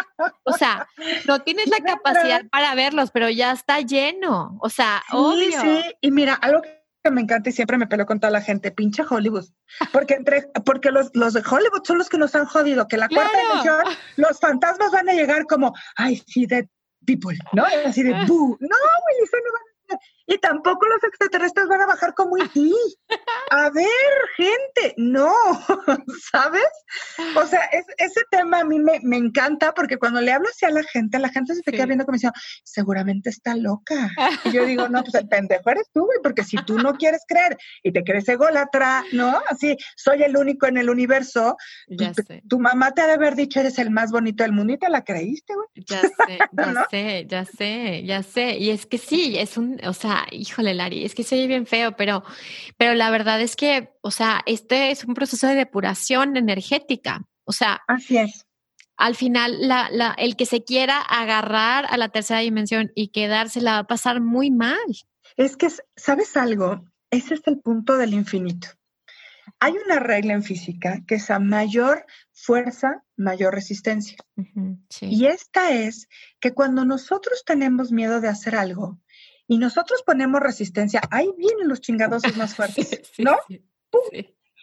[0.44, 0.88] O sea,
[1.28, 4.58] no tienes la capacidad para verlos, pero ya está lleno.
[4.60, 5.60] O sea, sí, obvio.
[5.60, 8.70] Sí, y mira, algo que me encanta y siempre me pelo con toda la gente,
[8.70, 9.44] pinche Hollywood.
[9.92, 13.08] Porque entre, porque los, los de Hollywood son los que nos han jodido, que la
[13.08, 13.82] cuarta dimensión,
[14.16, 16.68] los fantasmas van a llegar como, ay, sí, de
[17.04, 17.64] people, ¿no?
[17.84, 18.56] Así de, boo.
[18.58, 19.69] No, güey, eso no van
[20.30, 22.72] y tampoco los extraterrestres van a bajar como ti.
[23.50, 23.86] A ver,
[24.36, 25.34] gente, no,
[26.32, 26.62] ¿sabes?
[27.34, 30.84] O sea, ese tema a mí me, encanta porque cuando le hablo así a la
[30.84, 34.10] gente, la gente se te queda viendo como diciendo, seguramente está loca.
[34.44, 37.22] Y yo digo, no, pues el pendejo eres tú, güey, porque si tú no quieres
[37.26, 39.42] creer y te crees ególatra, ¿no?
[39.48, 41.56] Así, soy el único en el universo.
[41.88, 42.42] Ya tu, sé.
[42.48, 44.88] tu mamá te ha de haber dicho, eres el más bonito del mundo y te
[44.88, 45.66] la creíste, güey.
[45.74, 48.56] Ya sé, ya sé, ya sé, ya sé.
[48.58, 51.66] Y es que sí, es un, o sea, híjole, Lari, es que se oye bien
[51.66, 52.22] feo, pero,
[52.76, 57.22] pero la verdad es que, o sea, este es un proceso de depuración energética.
[57.44, 58.46] O sea, así es.
[58.96, 63.61] Al final, la, la, el que se quiera agarrar a la tercera dimensión y quedarse
[63.61, 64.78] la va a pasar muy mal.
[65.37, 66.85] Es que, ¿sabes algo?
[67.11, 68.68] Ese es el punto del infinito.
[69.59, 74.16] Hay una regla en física que es a mayor fuerza, mayor resistencia.
[75.00, 76.09] Y esta es
[76.40, 79.00] que cuando nosotros tenemos miedo de hacer algo,
[79.50, 83.36] y nosotros ponemos resistencia, ahí vienen los chingados más fuertes, ¿no?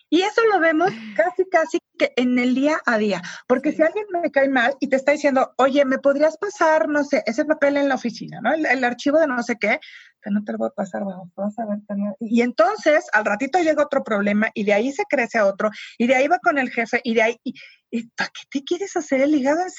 [0.10, 3.21] Y eso lo vemos casi, casi que en el día a día.
[3.50, 7.04] Porque si alguien me cae mal y te está diciendo, oye, ¿me podrías pasar, no
[7.04, 8.54] sé, ese papel en la oficina, ¿no?
[8.54, 9.82] El, archivo de no sé qué,
[10.21, 11.80] que no te lo voy a pasar, vamos, vamos a ver.
[12.21, 16.08] Y entonces, al ratito llega otro problema y de ahí se crece a otro y
[16.08, 19.19] de ahí va con el jefe y de ahí, y, ¿para qué te quieres hacer
[19.19, 19.69] el hígado en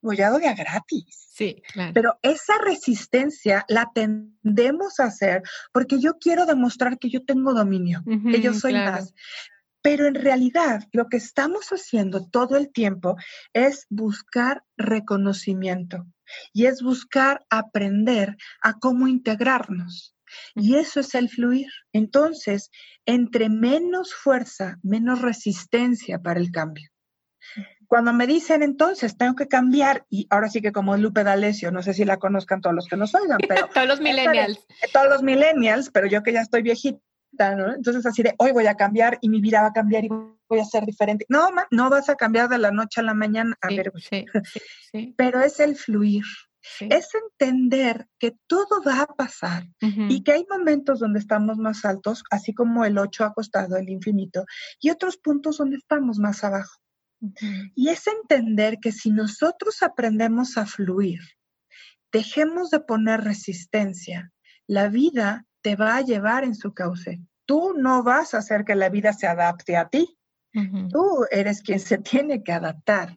[0.00, 1.28] bollado de a gratis.
[1.30, 1.92] Sí, claro.
[1.94, 8.02] Pero esa resistencia la tendemos a hacer porque yo quiero demostrar que yo tengo dominio,
[8.30, 9.14] que yo soy más.
[9.82, 13.16] Pero en realidad lo que estamos haciendo todo el tiempo
[13.52, 16.06] es buscar reconocimiento
[16.52, 20.14] y es buscar aprender a cómo integrarnos.
[20.54, 21.68] Y eso es el fluir.
[21.92, 22.70] Entonces,
[23.06, 26.90] entre menos fuerza, menos resistencia para el cambio.
[27.88, 31.82] Cuando me dicen entonces tengo que cambiar, y ahora sí que como Lupe D'Alessio, no
[31.82, 33.66] sé si la conozcan todos los que nos oigan, pero...
[33.74, 34.66] todos los millennials.
[34.92, 37.74] todos los millennials, pero yo que ya estoy viejita, ¿no?
[37.74, 40.60] Entonces así de, hoy voy a cambiar y mi vida va a cambiar y voy
[40.60, 41.24] a ser diferente.
[41.30, 43.56] No, no vas a cambiar de la noche a la mañana.
[43.62, 44.26] A ver, sí,
[44.92, 46.24] sí, pero es el fluir.
[46.80, 52.24] Es entender que todo va a pasar y que hay momentos donde estamos más altos,
[52.30, 54.44] así como el 8 acostado, el infinito,
[54.78, 56.78] y otros puntos donde estamos más abajo.
[57.74, 61.20] Y es entender que si nosotros aprendemos a fluir,
[62.12, 64.32] dejemos de poner resistencia,
[64.66, 67.20] la vida te va a llevar en su cauce.
[67.44, 70.16] Tú no vas a hacer que la vida se adapte a ti.
[70.90, 73.16] Tú eres quien se tiene que adaptar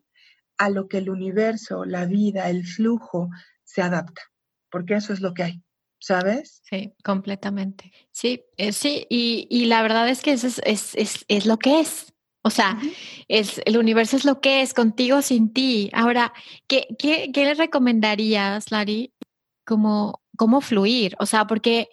[0.58, 3.30] a lo que el universo, la vida, el flujo
[3.64, 4.22] se adapta,
[4.70, 5.64] porque eso es lo que hay.
[5.98, 6.62] ¿Sabes?
[6.64, 7.92] Sí, completamente.
[8.12, 12.11] Sí, eh, sí, y, la verdad es que eso es, es lo que es.
[12.44, 12.80] O sea,
[13.28, 15.90] es, el universo es lo que es, contigo sin ti.
[15.94, 16.34] Ahora,
[16.68, 19.14] ¿qué, qué, qué le recomendarías, Lari,
[19.66, 21.16] como cómo fluir?
[21.20, 21.90] O sea, porque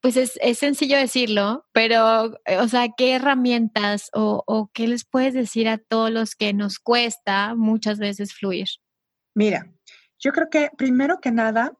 [0.00, 5.06] pues es, es, sencillo decirlo, pero, eh, o sea, ¿qué herramientas o, o, qué les
[5.06, 8.66] puedes decir a todos los que nos cuesta muchas veces fluir?
[9.34, 9.72] Mira,
[10.18, 11.72] yo creo que primero que nada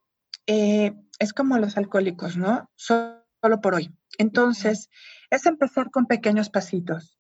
[0.47, 2.71] eh, es como los alcohólicos, ¿no?
[2.77, 3.91] Solo por hoy.
[4.17, 4.89] Entonces,
[5.29, 7.19] es empezar con pequeños pasitos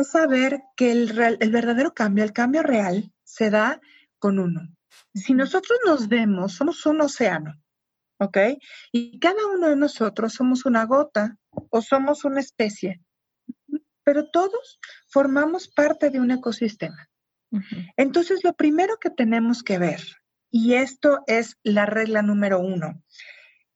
[0.00, 3.80] es saber que el, el verdadero cambio, el cambio real, se da
[4.18, 4.62] con uno.
[5.14, 7.54] Si nosotros nos vemos, somos un océano,
[8.18, 8.38] ¿ok?
[8.92, 11.36] Y cada uno de nosotros somos una gota
[11.70, 13.02] o somos una especie,
[14.02, 17.08] pero todos formamos parte de un ecosistema.
[17.96, 20.00] Entonces, lo primero que tenemos que ver,
[20.50, 23.00] y esto es la regla número uno,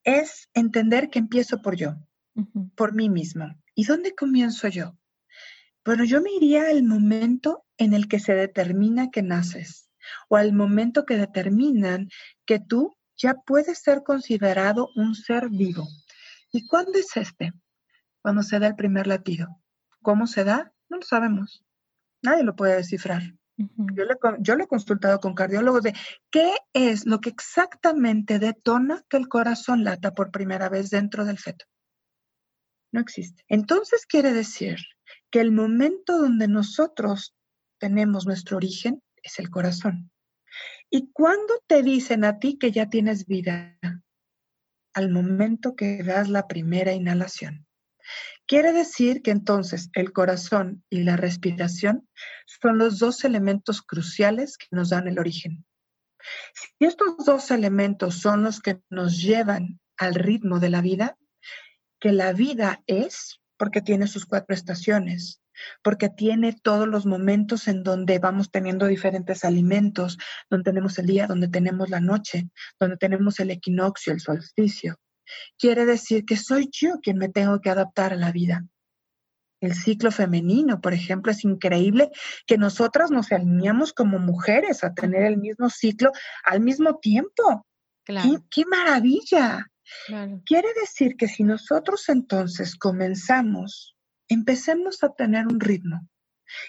[0.03, 1.95] es entender que empiezo por yo,
[2.75, 3.55] por mí mismo.
[3.77, 4.98] ¿Y dónde comienzo yo?
[5.89, 9.89] Bueno, yo me iría al momento en el que se determina que naces
[10.29, 12.11] o al momento que determinan
[12.45, 15.89] que tú ya puedes ser considerado un ser vivo.
[16.53, 17.55] ¿Y cuándo es este?
[18.21, 19.63] Cuando se da el primer latido.
[20.03, 20.75] ¿Cómo se da?
[20.91, 21.65] No lo sabemos.
[22.21, 23.23] Nadie lo puede descifrar.
[23.57, 24.05] yo,
[24.41, 25.95] yo lo he consultado con cardiólogos de
[26.31, 31.39] qué es lo que exactamente detona que el corazón lata por primera vez dentro del
[31.39, 31.65] feto.
[32.93, 33.43] No existe.
[33.49, 34.81] Entonces quiere decir
[35.31, 37.35] que el momento donde nosotros
[37.79, 40.11] tenemos nuestro origen es el corazón.
[40.91, 43.79] ¿Y cuándo te dicen a ti que ya tienes vida?
[44.95, 47.67] Al momento que das la primera inhalación.
[48.47, 52.09] Quiere decir que entonces el corazón y la respiración
[52.47, 55.67] son los dos elementos cruciales que nos dan el origen.
[56.55, 61.19] Si estos dos elementos son los que nos llevan al ritmo de la vida,
[62.01, 65.41] que la vida es, porque tiene sus cuatro estaciones,
[65.83, 70.19] porque tiene todos los momentos en donde vamos teniendo diferentes alimentos,
[70.49, 74.97] donde tenemos el día, donde tenemos la noche, donde tenemos el equinoccio, el solsticio.
[75.59, 78.65] Quiere decir que soy yo quien me tengo que adaptar a la vida.
[79.61, 82.11] El ciclo femenino, por ejemplo, es increíble
[82.47, 86.13] que nosotras nos alineamos como mujeres a tener el mismo ciclo
[86.45, 87.67] al mismo tiempo.
[88.51, 89.67] qué maravilla!
[90.45, 93.97] Quiere decir que si nosotros entonces comenzamos,
[94.29, 96.09] empecemos a tener un ritmo,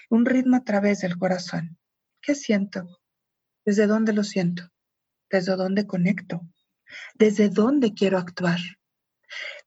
[0.08, 1.78] un ritmo a través del corazón.
[2.22, 3.00] ¿Qué siento?
[3.64, 4.70] ¿Desde dónde lo siento?
[5.30, 6.40] ¿Desde dónde conecto?
[7.14, 8.58] ¿Desde dónde quiero actuar?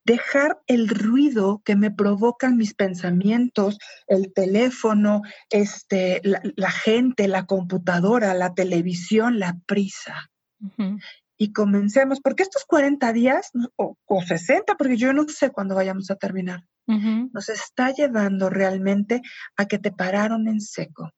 [0.03, 8.33] Dejar el ruido que me provocan mis pensamientos, el teléfono, este, la, gente, la computadora,
[8.33, 10.29] la televisión, la prisa
[11.37, 16.15] y comencemos, porque estos 40 días o, 60, porque yo no sé cuándo vayamos a
[16.15, 19.21] terminar, nos está llevando realmente
[19.55, 21.11] a que te pararon en seco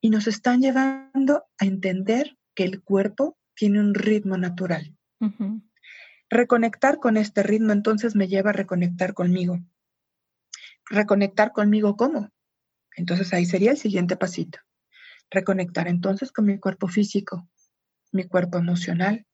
[0.00, 4.96] y nos están llevando a entender que el cuerpo tiene un ritmo natural.
[6.30, 9.58] Reconectar con este ritmo entonces me lleva a reconectar conmigo.
[10.90, 12.30] Reconectar conmigo cómo?
[12.96, 14.58] Entonces ahí sería el siguiente pasito.
[15.30, 17.48] Reconectar entonces con mi cuerpo físico,
[18.12, 19.26] mi cuerpo emocional,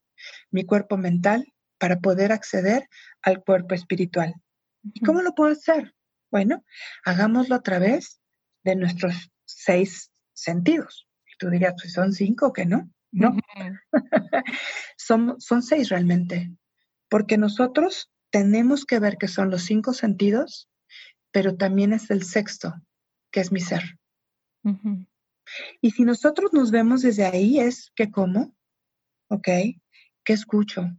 [0.51, 2.89] mi cuerpo mental, para poder acceder
[3.23, 4.35] al cuerpo espiritual.
[4.83, 5.95] ¿Y cómo lo puedo hacer?
[6.31, 6.65] Bueno,
[7.05, 8.21] hagámoslo a través
[8.63, 11.09] de nuestros seis sentidos.
[11.27, 12.91] Y tú dirías, pues son cinco, que no?
[13.13, 13.37] No.
[14.97, 16.51] son, son seis realmente.
[17.09, 20.69] Porque nosotros tenemos que ver que son los cinco sentidos,
[21.31, 22.75] pero también es el sexto,
[23.31, 23.83] que es mi ser.
[25.81, 28.57] Y si nosotros nos vemos desde ahí, es que cómo,
[29.43, 29.81] ¿Qué
[30.27, 30.97] escucho?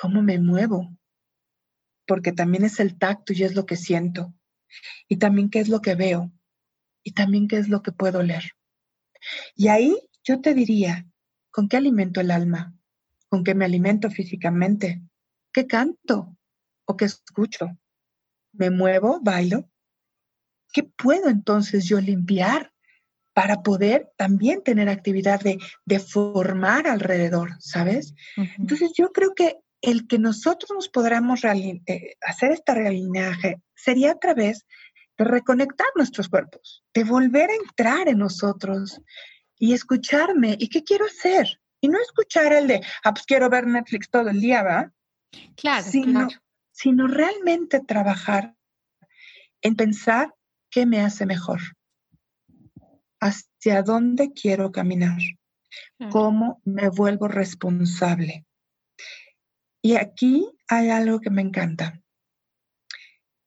[0.00, 0.96] ¿Cómo me muevo?
[2.06, 4.34] Porque también es el tacto y es lo que siento.
[5.08, 6.32] Y también qué es lo que veo.
[7.02, 8.52] Y también qué es lo que puedo leer.
[9.54, 11.06] Y ahí yo te diría,
[11.50, 12.74] ¿con qué alimento el alma?
[13.28, 15.02] ¿Con qué me alimento físicamente?
[15.52, 16.36] ¿Qué canto?
[16.86, 17.78] ¿O qué escucho?
[18.52, 19.20] ¿Me muevo?
[19.20, 19.70] ¿Bailo?
[20.72, 22.72] ¿Qué puedo entonces yo limpiar
[23.38, 28.12] para poder también tener actividad de, formar alrededor, ¿sabes?
[28.58, 34.18] Entonces yo creo que el que nosotros nos podamos eh, hacer este realineaje sería a
[34.18, 34.66] través
[35.16, 39.00] de reconectar nuestros cuerpos, de volver a entrar en nosotros
[39.56, 40.56] y escucharme.
[40.58, 41.60] ¿Y qué quiero hacer?
[41.80, 44.92] Y no escuchar el de, ah, pues quiero ver Netflix todo el día, ¿va?
[45.54, 46.42] Claro, sino, claro.
[46.72, 48.56] Sino realmente trabajar
[49.62, 50.34] en pensar
[50.70, 51.60] qué me hace mejor
[53.20, 55.18] hacia dónde quiero caminar,
[56.10, 58.46] cómo me vuelvo responsable.
[59.82, 62.02] Y aquí hay algo que me encanta.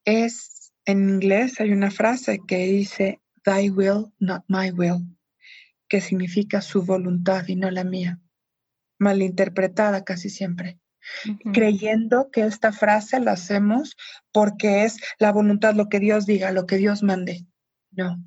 [0.04, 5.16] Es, en inglés hay una frase que dice, Thy will, not my will,
[5.88, 8.20] que significa su voluntad y no la mía.
[8.98, 10.78] Malinterpretada casi siempre.
[11.52, 13.96] Creyendo que esta frase la hacemos
[14.30, 17.44] porque es la voluntad, lo que Dios diga, lo que Dios mande.
[17.90, 18.22] No,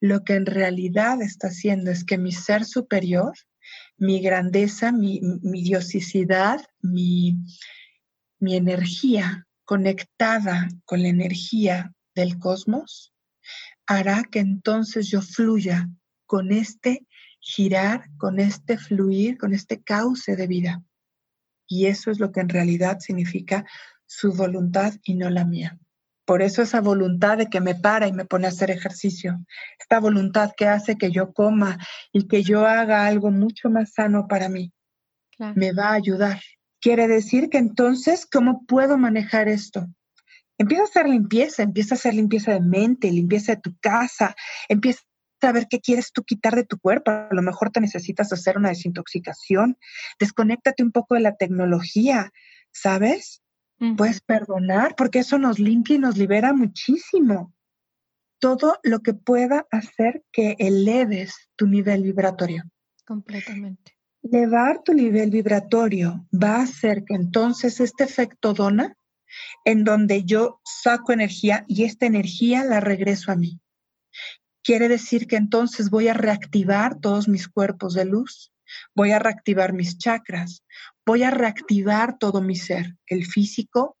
[0.00, 3.32] lo que en realidad está haciendo es que mi ser superior,
[3.96, 7.38] mi grandeza, mi, diosicidad, mi,
[8.38, 13.12] mi energía conectada con la energía del cosmos,
[13.86, 15.88] hará que entonces yo fluya
[16.26, 17.06] con este
[17.40, 20.82] girar, con este fluir, con este cauce de vida.
[21.66, 23.64] Y eso es lo que en realidad significa
[24.06, 25.78] su voluntad y no la mía.
[26.28, 29.42] Por eso esa voluntad de que me para y me pone a hacer ejercicio,
[29.80, 31.78] esta voluntad que hace que yo coma
[32.12, 34.70] y que yo haga algo mucho más sano para mí,
[35.54, 36.38] me va a ayudar.
[36.82, 39.86] Quiere decir que entonces, ¿cómo puedo manejar esto?
[40.58, 44.36] Empieza a hacer limpieza, empieza a hacer limpieza de mente, limpieza de tu casa,
[44.68, 45.00] empieza
[45.40, 47.10] a ver qué quieres tú quitar de tu cuerpo.
[47.10, 49.78] A lo mejor te necesitas hacer una desintoxicación.
[50.20, 52.32] Desconéctate un poco de la tecnología,
[52.70, 53.40] ¿sabes?
[53.96, 57.54] Puedes perdonar porque eso nos limpia y nos libera muchísimo.
[58.40, 62.64] Todo lo que pueda hacer que eleves tu nivel vibratorio.
[63.06, 63.96] Completamente.
[64.22, 68.96] Elevar tu nivel vibratorio va a hacer que entonces este efecto dona,
[69.64, 73.60] en donde yo saco energía y esta energía la regreso a mí.
[74.62, 78.52] Quiere decir que entonces voy a reactivar todos mis cuerpos de luz,
[78.94, 80.64] voy a reactivar mis chakras,
[81.08, 83.96] voy a reactivar todo mi ser, el físico,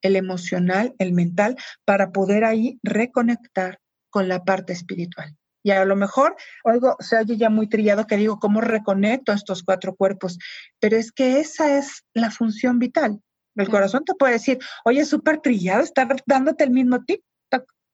[0.00, 5.36] el emocional, el mental, para poder ahí reconectar con la parte espiritual.
[5.64, 9.64] Y a lo mejor, oigo, se oye ya muy trillado que digo, ¿cómo reconecto estos
[9.64, 10.38] cuatro cuerpos?
[10.78, 13.20] Pero es que esa es la función vital.
[13.56, 17.22] El corazón te puede decir, oye, súper trillado, está dándote el mismo tip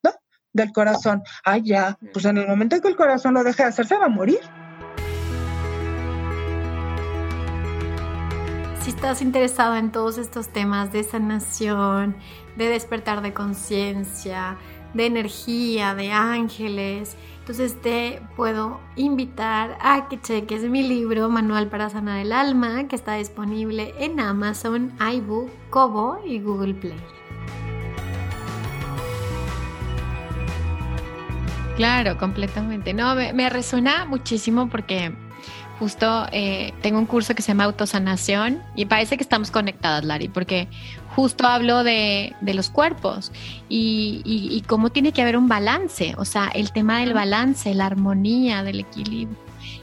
[0.04, 0.12] ¿no?
[0.52, 1.22] del corazón.
[1.42, 3.96] Ah, ya, pues en el momento en que el corazón lo deje de hacer, se
[3.96, 4.40] va a morir.
[8.88, 12.16] Si estás interesado en todos estos temas de sanación,
[12.56, 14.56] de despertar de conciencia,
[14.94, 21.90] de energía, de ángeles, entonces te puedo invitar a que cheques mi libro Manual para
[21.90, 26.98] Sanar el Alma, que está disponible en Amazon, iBook, Kobo y Google Play.
[31.76, 32.94] Claro, completamente.
[32.94, 35.14] No, me, me resuena muchísimo porque
[35.78, 40.28] justo eh, tengo un curso que se llama Autosanación y parece que estamos conectadas, Lari,
[40.28, 40.68] porque
[41.14, 43.32] justo hablo de, los cuerpos
[43.68, 47.86] y, y, cómo tiene que haber un balance, o sea, el tema del balance, la
[47.86, 49.36] armonía, del equilibrio.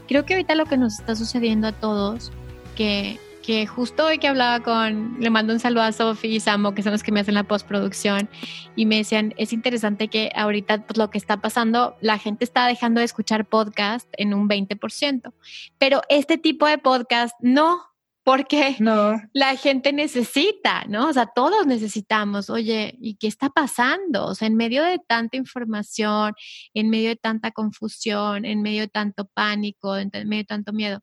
[0.08, 2.32] Creo que ahorita lo que nos está sucediendo a todos,
[2.74, 6.74] que que justo hoy que hablaba con, le mando un saludo a Sofi y Samo,
[6.74, 8.28] que son los que me hacen la postproducción,
[8.74, 12.66] y me decían, es interesante que ahorita pues, lo que está pasando, la gente está
[12.66, 15.32] dejando de escuchar podcast en un 20%,
[15.78, 17.82] pero este tipo de podcast no,
[18.26, 19.22] porque no.
[19.32, 21.10] la gente necesita, ¿no?
[21.10, 24.26] O sea, todos necesitamos, oye, ¿y qué está pasando?
[24.26, 26.34] O sea, en medio de tanta información,
[26.74, 30.98] en medio de tanta confusión, en medio de tanto pánico, en medio de tanto miedo,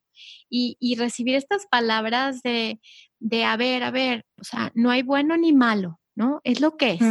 [0.50, 2.82] y, recibir estas palabras de,
[3.20, 6.42] de, a ver, a ver, o sea, no hay bueno ni malo, ¿no?
[6.44, 7.02] Es lo que es.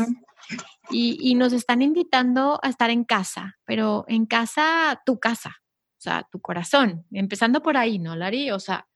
[0.91, 6.03] y, y nos están invitando a estar en casa, pero en casa, tu casa, o
[6.03, 8.51] sea, tu corazón, empezando por ahí, ¿no, Lari?
[8.51, 8.87] O sea,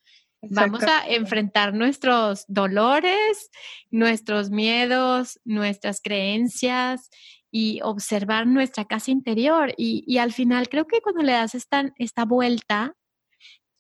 [0.51, 3.51] Vamos a enfrentar nuestros dolores,
[3.90, 7.11] nuestros miedos, nuestras creencias
[7.51, 9.72] y observar nuestra casa interior.
[9.76, 12.94] Y, al final creo que cuando le das esta, esta vuelta,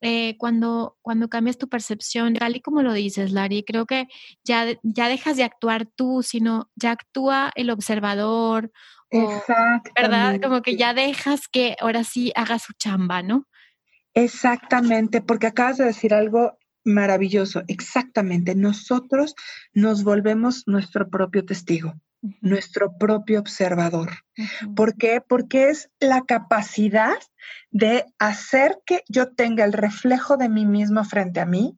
[0.00, 4.08] eh, cuando, cuando cambias tu percepción, tal y como lo dices, Lari, creo que
[4.44, 8.70] ya, ya dejas de actuar tú, sino ya actúa el observador.
[9.94, 10.40] ¿Verdad?
[10.42, 13.46] Como que ya dejas que ahora sí haga su chamba, ¿no?
[14.16, 17.62] Exactamente, porque acabas de decir algo maravilloso.
[17.68, 19.34] Exactamente, nosotros
[19.74, 21.92] nos volvemos nuestro propio testigo,
[22.40, 24.10] nuestro propio observador.
[24.74, 25.20] ¿Por qué?
[25.20, 27.18] Porque es la capacidad
[27.70, 31.76] de hacer que yo tenga el reflejo de mí mismo frente a mí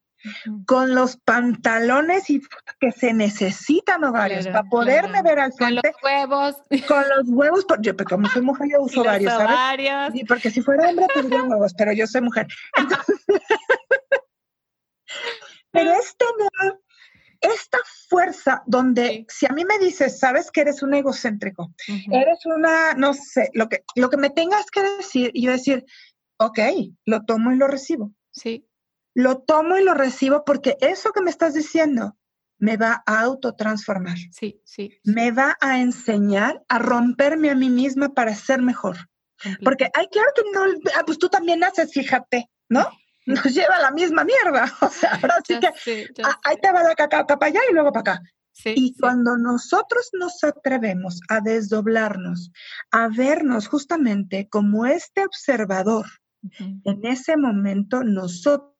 [0.66, 2.42] con los pantalones y
[2.80, 5.92] que se necesitan ovarios para poderme ver al frente.
[5.92, 6.56] Con los huevos.
[6.86, 10.12] Con los huevos, yo pero como soy mujer yo uso varios, ¿sabes?
[10.12, 12.46] Sí, porque si fuera hombre tendría huevos, pero yo soy mujer.
[15.70, 16.80] pero es tener
[17.40, 21.72] esta fuerza donde si a mí me dices, sabes que eres un egocéntrico,
[22.10, 25.84] eres una, no sé, lo que, lo que me tengas que decir, y yo decir,
[26.38, 26.58] ok,
[27.04, 28.12] lo tomo y lo recibo.
[28.32, 28.67] Sí
[29.18, 32.16] lo tomo y lo recibo porque eso que me estás diciendo
[32.56, 34.16] me va a autotransformar.
[34.30, 38.96] Sí, sí, Me va a enseñar a romperme a mí misma para ser mejor.
[39.64, 40.62] Porque, ay, claro que no,
[40.96, 42.88] ah, pues tú también haces, fíjate, ¿no?
[43.26, 44.72] Nos lleva la misma mierda.
[44.82, 45.66] O sea, ahora sí que
[46.22, 48.22] ah, ahí te va la caca para allá y luego para acá.
[48.66, 52.52] y cuando nosotros nos atrevemos a desdoblarnos,
[52.92, 56.06] a vernos justamente como este observador,
[56.60, 58.77] en ese momento nosotros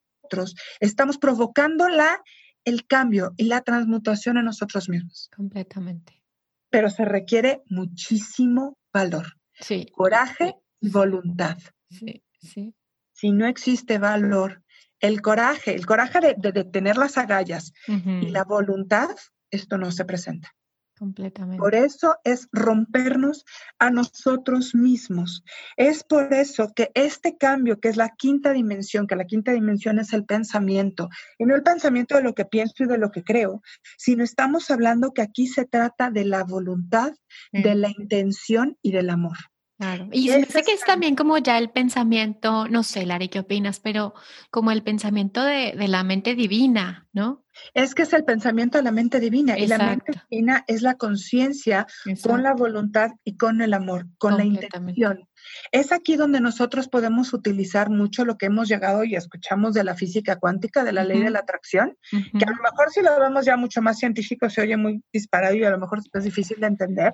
[0.79, 2.21] estamos provocando la,
[2.65, 5.29] el cambio y la transmutación en nosotros mismos.
[5.35, 6.21] Completamente.
[6.69, 9.87] Pero se requiere muchísimo valor, sí.
[9.91, 11.57] coraje y voluntad.
[11.89, 12.75] Sí, sí.
[13.13, 14.63] Si no existe valor,
[14.99, 19.09] el coraje, el coraje de, de, tener las agallas y la voluntad,
[19.49, 20.53] esto no se presenta.
[20.99, 21.61] Completamente.
[21.61, 23.45] Por eso es rompernos
[23.79, 25.45] a nosotros mismos.
[25.77, 29.97] Es por eso que este cambio, que es la quinta dimensión, que la quinta dimensión
[29.99, 33.23] es el pensamiento, y no el pensamiento de lo que pienso y de lo que
[33.23, 33.61] creo,
[33.97, 37.13] sino estamos hablando que aquí se trata de la voluntad,
[37.53, 39.37] de la intención y del amor.
[39.77, 40.09] Claro.
[40.11, 43.79] Y sé que es también como ya el pensamiento, no sé, Lari, ¿qué opinas?
[43.79, 44.13] Pero
[44.51, 47.45] como el pensamiento de, de la mente divina, ¿no?
[47.73, 50.95] Es que es el pensamiento de la mente divina y la mente divina es la
[50.95, 51.87] conciencia
[52.23, 55.27] con la voluntad y con el amor, con la intención.
[55.71, 59.95] Es aquí donde nosotros podemos utilizar mucho lo que hemos llegado y escuchamos de la
[59.95, 63.45] física cuántica, de la ley de la atracción, que a lo mejor si lo vemos
[63.45, 66.67] ya mucho más científico se oye muy disparado y a lo mejor es difícil de
[66.67, 67.13] entender,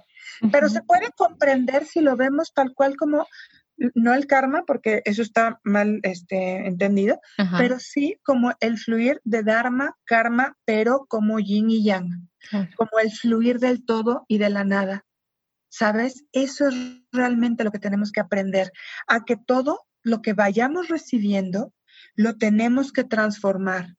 [0.51, 3.25] pero se puede comprender si lo vemos tal cual como
[3.77, 7.19] no el karma, porque eso está mal este, entendido,
[7.57, 12.29] pero sí como el fluir de dharma, karma, pero como yin y yang,
[12.75, 15.05] como el fluir del todo y de la nada.
[15.69, 16.23] ¿Sabes?
[16.31, 16.75] Eso es
[17.11, 18.71] realmente lo que tenemos que aprender,
[19.07, 21.73] a que todo lo que vayamos recibiendo
[22.15, 23.95] lo tenemos que transformar.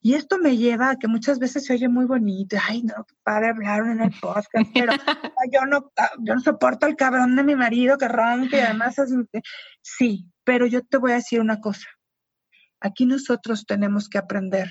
[0.00, 3.14] Y esto me lleva a que muchas veces se oye muy bonito, ay, no, qué
[3.22, 4.92] padre hablar en el podcast, pero
[5.52, 8.98] yo no, ah, yo no soporto el cabrón de mi marido que rompe y además
[8.98, 9.10] es...
[9.82, 11.88] Sí, pero yo te voy a decir una cosa.
[12.80, 14.70] Aquí nosotros tenemos que aprender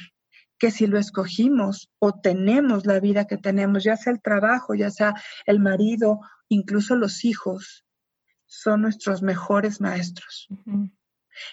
[0.58, 4.90] que si lo escogimos o tenemos la vida que tenemos, ya sea el trabajo, ya
[4.90, 5.14] sea
[5.46, 7.86] el marido, incluso los hijos,
[8.46, 10.48] son nuestros mejores maestros.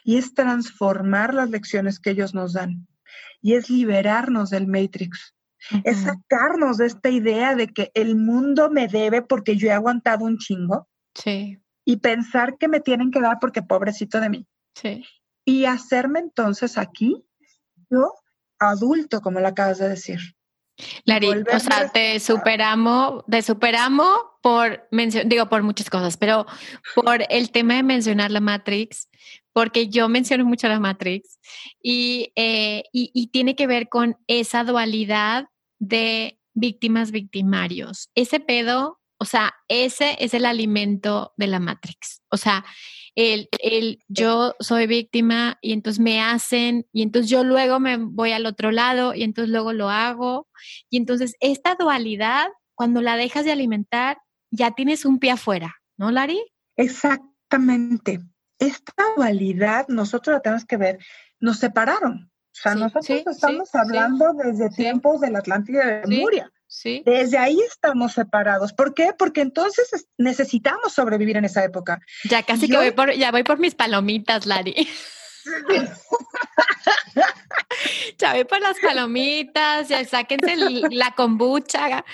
[0.05, 2.86] Y es transformar las lecciones que ellos nos dan
[3.40, 5.34] y es liberarnos del Matrix.
[5.84, 10.24] Es sacarnos de esta idea de que el mundo me debe porque yo he aguantado
[10.24, 10.88] un chingo.
[11.14, 11.58] Sí.
[11.84, 14.46] Y pensar que me tienen que dar porque pobrecito de mí.
[14.74, 15.04] Sí.
[15.44, 17.24] Y hacerme entonces aquí,
[17.90, 18.12] yo,
[18.58, 20.18] adulto, como lo acabas de decir.
[21.04, 24.08] Lari, o sea, te superamos, te superamos
[24.43, 24.88] por
[25.24, 26.47] digo por muchas cosas, pero
[26.95, 29.09] por el tema de mencionar la Matrix,
[29.53, 31.38] porque yo menciono mucho la Matrix
[31.82, 35.47] eh, y, y, tiene que ver con esa dualidad
[35.78, 38.11] de víctimas victimarios.
[38.14, 42.22] Ese pedo, o sea, ese es el alimento de la Matrix.
[42.30, 42.64] O sea,
[43.14, 48.32] el, el yo soy víctima y entonces me hacen y entonces yo luego me voy
[48.32, 50.49] al otro lado y entonces luego lo hago.
[50.90, 54.18] Y entonces esta dualidad, cuando la dejas de alimentar,
[54.53, 56.40] ya tienes un pie afuera, ¿no, Lari?
[56.76, 58.20] Exactamente
[58.62, 60.98] esta dualidad nosotros la tenemos que ver,
[61.40, 62.30] nos separaron.
[62.30, 66.53] O sea, nosotros estamos hablando desde tiempos de la Atlántida de Lemuria.
[66.66, 67.03] Sí.
[67.05, 68.72] Desde ahí estamos separados.
[68.72, 69.12] ¿Por qué?
[69.18, 72.00] Porque entonces necesitamos sobrevivir en esa época.
[72.24, 74.74] Ya casi que voy por, ya voy por mis palomitas, Lari.
[78.32, 80.57] voy por las palomitas, ya sáquense
[80.90, 82.05] la kombucha,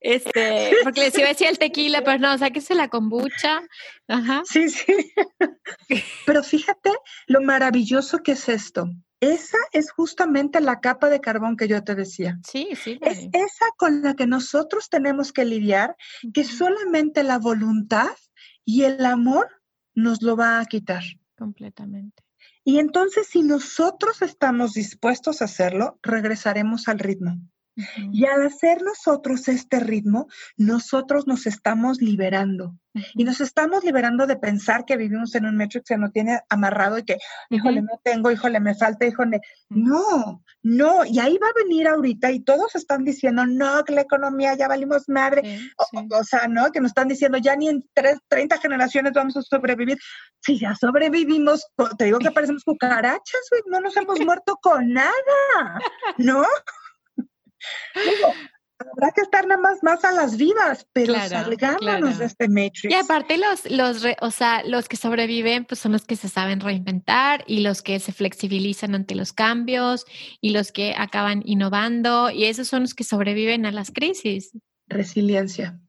[0.00, 3.62] este, porque les iba a decir el tequila, pero no, sáquense la kombucha.
[4.08, 4.42] Ajá.
[4.44, 5.12] Sí, sí.
[6.26, 6.90] Pero fíjate
[7.26, 8.90] lo maravilloso que es esto.
[9.20, 12.38] Esa es justamente la capa de carbón que yo te decía.
[12.46, 12.98] Sí, sí.
[13.02, 15.96] Es esa con la que nosotros tenemos que lidiar,
[16.32, 18.10] que solamente la voluntad
[18.64, 19.48] y el amor
[19.94, 21.02] nos lo va a quitar.
[21.36, 22.27] Completamente.
[22.64, 27.40] Y entonces, si nosotros estamos dispuestos a hacerlo, regresaremos al ritmo.
[28.12, 32.74] Y al hacer nosotros este ritmo, nosotros nos estamos liberando.
[33.14, 36.98] Y nos estamos liberando de pensar que vivimos en un metro que nos tiene amarrado
[36.98, 37.18] y que,
[37.50, 39.40] híjole, no tengo, híjole, me falta, híjole.
[39.68, 41.04] No, no.
[41.04, 44.68] Y ahí va a venir ahorita y todos están diciendo, no, que la economía ya
[44.68, 45.60] valimos madre.
[45.76, 46.70] O, sea, ¿no?
[46.72, 49.98] Que nos están diciendo, ya ni en tres, 30 generaciones vamos a sobrevivir.
[50.40, 51.66] Si ya sobrevivimos,
[51.96, 55.78] te digo que parecemos cucarachas, güey, no nos hemos muerto con nada,
[56.16, 56.44] ¿no?
[58.78, 62.84] Habrá que estar nada más, más a las vivas, pero salgámonos de este Matrix.
[62.84, 66.60] Y aparte los, los, o sea, los que sobreviven, pues son los que se saben
[66.60, 70.04] reinventar y los que se flexibilizan ante los cambios
[70.40, 74.52] y los que acaban innovando y esos son los que sobreviven a las crisis.
[74.86, 75.80] Resiliencia.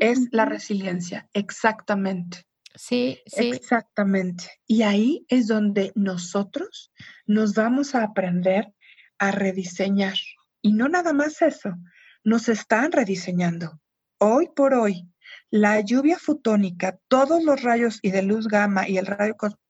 [0.00, 2.44] es la resiliencia, exactamente.
[2.76, 3.50] Sí, sí.
[3.50, 4.44] Exactamente.
[4.66, 6.92] Y ahí es donde nosotros
[7.26, 8.72] nos vamos a aprender
[9.18, 10.14] a rediseñar
[10.62, 11.76] y no nada más eso,
[12.24, 13.80] nos están rediseñando.
[14.18, 15.08] Hoy por hoy,
[15.50, 19.06] la lluvia fotónica, todos los rayos y de luz gamma y el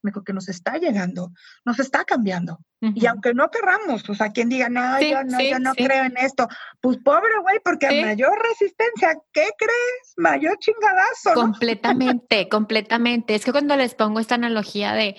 [0.01, 1.33] cósmico que nos está llegando,
[1.65, 2.59] nos está cambiando.
[2.83, 6.17] Y aunque no querramos, o sea, quien diga, no, yo no, yo no creo en
[6.17, 6.49] esto,
[6.81, 10.15] pues pobre güey, porque a mayor resistencia, ¿qué crees?
[10.17, 11.35] Mayor chingadazo.
[11.35, 13.35] Completamente, completamente.
[13.35, 15.15] Es que cuando les pongo esta analogía de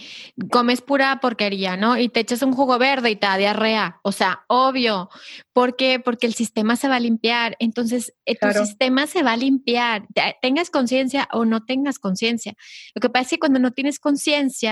[0.50, 1.98] comes pura porquería, ¿no?
[1.98, 4.00] Y te echas un jugo verde y te da diarrea.
[4.02, 5.12] O sea, obvio.
[5.54, 6.00] ¿Por qué?
[6.00, 7.58] Porque el sistema se va a limpiar.
[7.60, 10.08] Entonces, eh, tu sistema se va a limpiar
[10.42, 12.54] tengas conciencia o no tengas conciencia.
[12.96, 14.71] Lo que pasa es que cuando no tienes conciencia,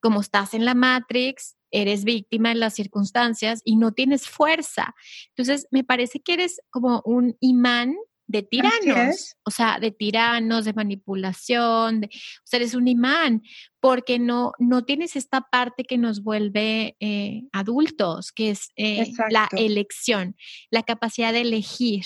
[0.00, 4.94] como estás en la Matrix, eres víctima de las circunstancias y no tienes fuerza.
[5.30, 7.94] Entonces, me parece que eres como un imán
[8.28, 13.42] de tiranos, o sea, de tiranos, de manipulación, de, o sea, eres un imán,
[13.80, 19.48] porque no, no tienes esta parte que nos vuelve eh, adultos, que es eh, la
[19.52, 20.36] elección,
[20.70, 22.04] la capacidad de elegir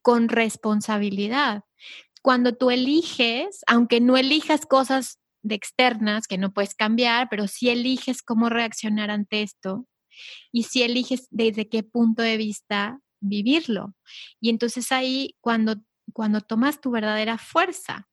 [0.00, 1.64] con responsabilidad.
[2.22, 7.70] Cuando tú eliges, aunque no elijas cosas de externas que no puedes cambiar, pero sí
[7.70, 9.86] eliges cómo reaccionar ante esto
[10.52, 13.94] y sí eliges desde qué punto de vista vivirlo.
[14.40, 15.76] Y entonces ahí cuando,
[16.12, 18.08] cuando tomas tu verdadera fuerza,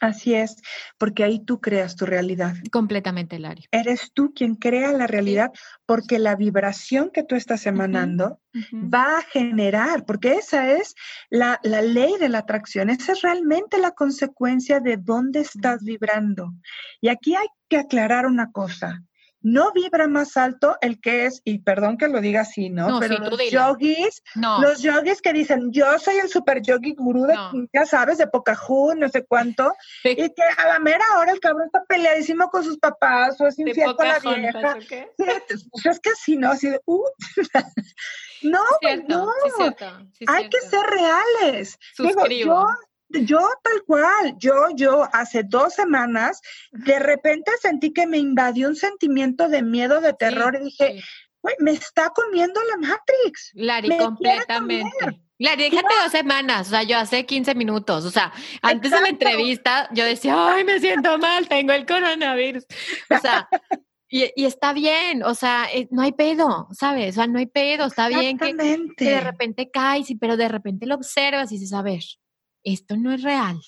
[0.00, 0.56] Así es,
[0.96, 2.54] porque ahí tú creas tu realidad.
[2.70, 3.64] Completamente, Lari.
[3.72, 5.50] Eres tú quien crea la realidad
[5.86, 8.40] porque la vibración que tú estás emanando
[8.72, 10.94] va a generar, porque esa es
[11.30, 16.54] la, la, ley de la atracción, esa es realmente la consecuencia de dónde estás vibrando.
[17.00, 19.02] Y aquí hay que aclarar una cosa
[19.52, 23.00] no vibra más alto el que es, y perdón que lo diga así, ¿no?
[23.00, 27.36] Pero los yogis, los yogis que dicen, yo soy el super yogi gurú de,
[27.72, 29.74] ya sabes, de Pocahú, no sé cuánto,
[30.04, 33.58] y que a la mera hora el cabrón está peleadísimo con sus papás, o es
[33.58, 34.76] infiel con la vieja.
[35.16, 36.50] pues es que así, ¿no?
[36.50, 37.04] Así de, uh.
[38.42, 38.64] no,
[39.08, 39.32] no,
[40.26, 41.78] hay que ser reales.
[41.98, 42.66] Digo, yo
[43.10, 46.40] yo tal cual, yo, yo hace dos semanas,
[46.72, 51.02] de repente sentí que me invadió un sentimiento de miedo, de terror y dije,
[51.42, 53.52] güey, me está comiendo la Matrix.
[53.54, 55.20] Lari, completamente.
[55.38, 59.08] Lari, déjate dos semanas, o sea, yo hace 15 minutos, o sea, antes de la
[59.08, 62.66] entrevista yo decía, ay, me siento mal, tengo el coronavirus.
[63.08, 63.48] O sea,
[64.08, 67.10] y, y, está bien, o sea, eh, no hay pedo, ¿sabes?
[67.10, 68.56] O sea, no hay pedo, está bien que,
[68.96, 72.02] que, de repente caes, pero de repente lo observas y dices, a ver,
[72.64, 73.60] esto no es real.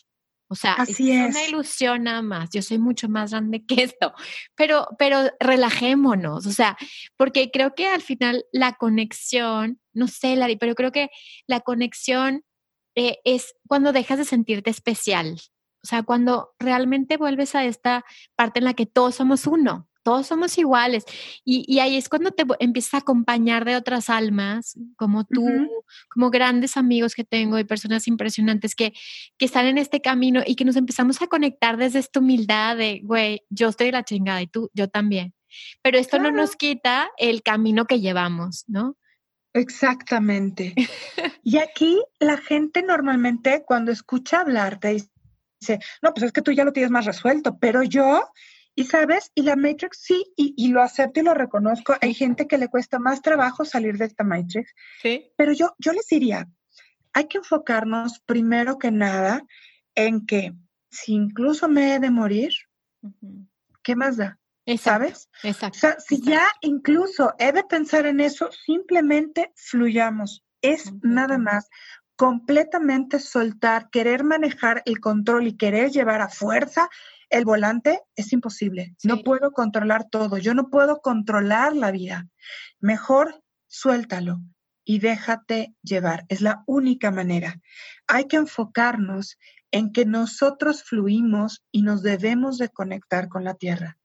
[0.52, 2.50] O sea, es, una ilusión nada más.
[2.50, 4.12] Yo soy mucho más grande que esto.
[4.56, 6.44] Pero, pero relajémonos.
[6.46, 6.76] O sea,
[7.16, 11.08] porque creo que al final la conexión, no sé, Lari, pero creo que
[11.46, 12.42] la conexión
[12.96, 15.40] eh, es cuando dejas de sentirte especial.
[15.84, 20.26] O sea, cuando realmente vuelves a esta parte en la que todos somos uno todos
[20.26, 21.04] somos iguales.
[21.44, 25.46] Y, ahí es cuando te empiezas a acompañar de otras almas, como tú,
[26.08, 28.92] como grandes amigos que tengo y personas impresionantes que,
[29.38, 33.02] que están en este camino y que nos empezamos a conectar desde esta humildad de,
[33.04, 35.32] güey, yo estoy de la chingada y tú, yo también.
[35.80, 38.96] Pero esto no nos quita el camino que llevamos, ¿no?
[39.54, 40.74] Exactamente.
[41.44, 45.06] y aquí la gente normalmente cuando escucha hablarte
[45.60, 48.28] dice, no, pues es que tú ya lo tienes más resuelto, pero yo
[48.80, 52.56] y sabes, y la Matrix sí, y, lo acepto y lo reconozco, hay gente que
[52.56, 54.72] le cuesta más trabajo salir de esta Matrix,
[55.02, 55.30] sí.
[55.36, 56.48] pero yo, yo les diría,
[57.12, 59.44] hay que enfocarnos primero que nada
[59.94, 60.54] en que
[60.90, 62.52] si incluso me he de morir,
[63.82, 64.38] ¿qué más da?
[64.78, 65.28] ¿Sabes?
[65.42, 65.76] Exacto.
[65.76, 70.42] O sea, si ya incluso he de pensar en eso, simplemente fluyamos.
[70.62, 71.68] Es nada más
[72.20, 76.90] completamente soltar, querer manejar el control y querer llevar a fuerza
[77.30, 78.94] el volante es imposible.
[79.04, 80.36] No puedo controlar todo.
[80.36, 82.28] Yo no puedo controlar la vida.
[82.78, 84.42] Mejor suéltalo
[84.84, 86.26] y déjate llevar.
[86.28, 87.58] Es la única manera.
[88.06, 89.38] Hay que enfocarnos
[89.70, 93.96] en que nosotros fluimos y nos debemos de conectar con la tierra.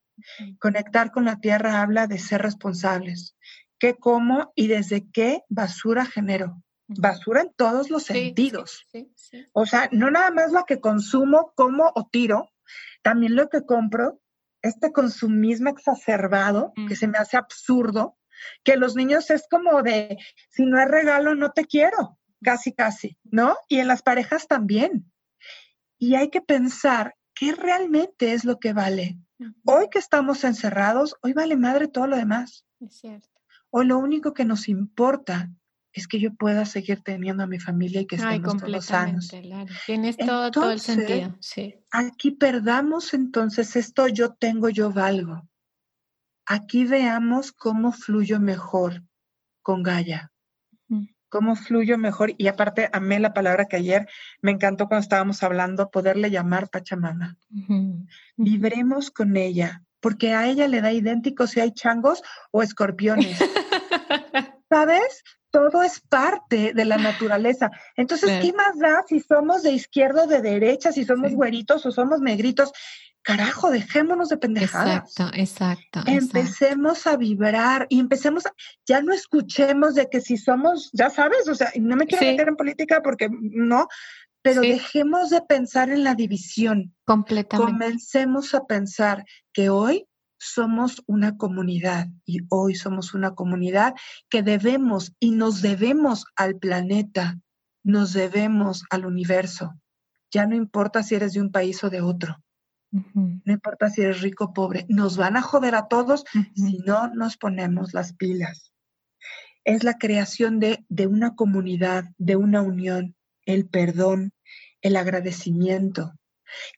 [0.58, 3.36] Conectar con la tierra habla de ser responsables.
[3.78, 6.62] ¿Qué como y desde qué basura genero?
[6.88, 8.86] Basura en todos los sentidos.
[9.52, 12.50] o sea, no nada más la que consumo, como o tiro,
[13.02, 14.20] también lo que compro,
[14.62, 18.16] este consumismo exacerbado, que se me hace absurdo,
[18.64, 20.18] que los niños es como de,
[20.50, 23.56] si no es regalo, no te quiero, casi, casi, ¿no?
[23.68, 25.10] Y en las parejas también.
[25.98, 29.18] Y hay que pensar qué realmente es lo que vale.
[29.64, 32.64] Hoy que estamos encerrados, hoy vale madre todo lo demás.
[32.80, 33.28] Es cierto.
[33.70, 35.50] Hoy lo único que nos importa
[35.96, 39.34] es que yo pueda seguir teniendo a mi familia y que estemos todos sanos.
[39.86, 41.34] Tienes todo, todo el sentido.
[41.40, 41.74] Sí.
[41.90, 45.48] Aquí perdamos entonces esto yo tengo, yo valgo.
[46.44, 49.04] Aquí veamos cómo fluyo mejor
[49.62, 50.30] con Gaia.
[51.30, 52.34] cómo fluyo mejor.
[52.36, 54.06] Y aparte, amé la palabra que ayer
[54.42, 57.38] me encantó cuando estábamos hablando, poderle llamar Pachamama.
[58.36, 63.38] Vibremos con ella, porque a ella le da idéntico si hay changos o escorpiones.
[64.68, 65.22] ¿Sabes?
[65.50, 67.70] Todo es parte de la naturaleza.
[67.96, 71.92] Entonces, ¿qué más da si somos de izquierda o de derecha, si somos güeritos o
[71.92, 72.72] somos negritos?
[73.26, 75.10] carajo, dejémonos de pendejadas.
[75.10, 76.00] Exacto, exacto.
[76.06, 78.54] Empecemos a vibrar y empecemos, a,
[78.86, 82.46] ya no escuchemos de que si somos, ya sabes, o sea, no me quiero meter
[82.46, 83.88] en política porque no,
[84.42, 86.94] pero dejemos de pensar en la división.
[87.04, 87.72] Completamente.
[87.72, 90.06] Comencemos a pensar que hoy
[90.38, 93.94] somos una comunidad y hoy somos una comunidad
[94.28, 97.38] que debemos y nos debemos al planeta,
[97.82, 99.74] nos debemos al universo.
[100.30, 102.36] Ya no importa si eres de un país o de otro
[102.90, 106.24] no importa si eres rico o pobre, nos van a joder a todos
[106.54, 108.72] si no nos ponemos las pilas.
[109.64, 114.32] Es la creación de, de una comunidad, de una unión, el perdón,
[114.80, 116.12] el agradecimiento.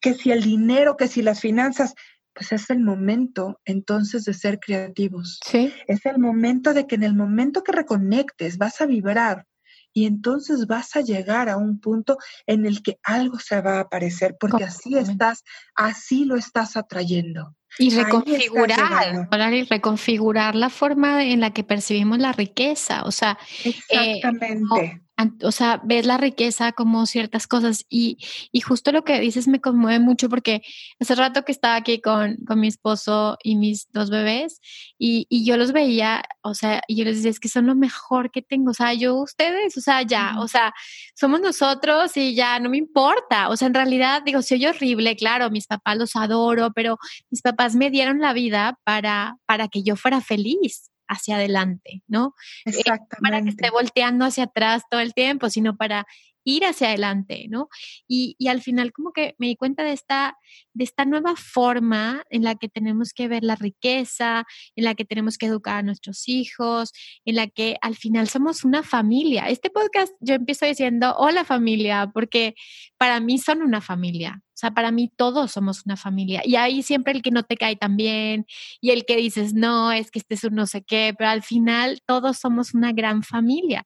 [0.01, 1.95] Que si el dinero, que si las finanzas,
[2.39, 5.41] pues es el momento entonces de ser creativos.
[5.45, 5.75] Sí.
[5.89, 9.45] Es el momento de que en el momento que reconectes vas a vibrar
[9.93, 12.17] y entonces vas a llegar a un punto
[12.47, 15.43] en el que algo se va a aparecer, porque así estás,
[15.75, 17.57] así lo estás atrayendo.
[17.77, 23.75] Y reconfigurar, y reconfigurar la forma en la que percibimos la riqueza, o sea, eh,
[23.89, 25.03] exactamente
[25.43, 28.19] o sea, ves la riqueza como ciertas cosas y,
[28.53, 30.63] y, justo lo que dices me conmueve mucho porque
[31.01, 34.61] hace rato que estaba aquí con, con mi esposo y mis dos bebés
[34.99, 37.75] y, y, yo los veía, o sea, y yo les decía, es que son lo
[37.75, 40.73] mejor que tengo, o sea, yo ustedes, o sea, ya, o sea,
[41.15, 45.51] somos nosotros y ya no me importa, o sea, en realidad digo, soy horrible, claro,
[45.51, 46.99] mis papás los adoro, pero
[47.31, 52.35] mis papás me dieron la vida para, para que yo fuera feliz hacia adelante, ¿no?
[52.65, 53.17] Exactamente.
[53.17, 56.07] Eh, para que esté volteando hacia atrás todo el tiempo, sino para
[56.45, 57.69] ir hacia adelante, ¿no?
[58.07, 60.37] Y, y, al final como que me di cuenta de esta,
[60.73, 65.05] de esta nueva forma en la que tenemos que ver la riqueza, en la que
[65.05, 66.93] tenemos que educar a nuestros hijos,
[67.25, 69.49] en la que al final somos una familia.
[69.49, 72.55] Este podcast yo empiezo diciendo, hola familia, porque
[72.97, 74.43] para mí son una familia.
[74.59, 76.43] O sea, para mí todos somos una familia.
[76.45, 78.45] Y ahí siempre el que no te cae tan bien
[78.81, 81.45] y el que dices, no, es que este es un no sé qué, pero al
[81.45, 83.85] final todos somos una gran familia.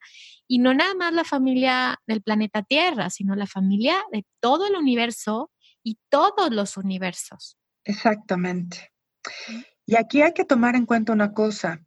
[0.49, 4.75] Y no nada más la familia del planeta Tierra, sino la familia de todo el
[4.75, 5.51] universo
[5.83, 7.59] y todos los universos.
[7.85, 8.95] Exactamente.
[9.85, 11.85] Y aquí hay que tomar en cuenta una cosa.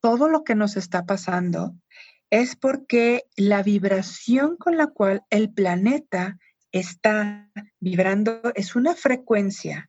[0.00, 1.74] Todo lo que nos está pasando
[2.30, 6.38] es porque la vibración con la cual el planeta
[6.72, 9.86] está vibrando es una frecuencia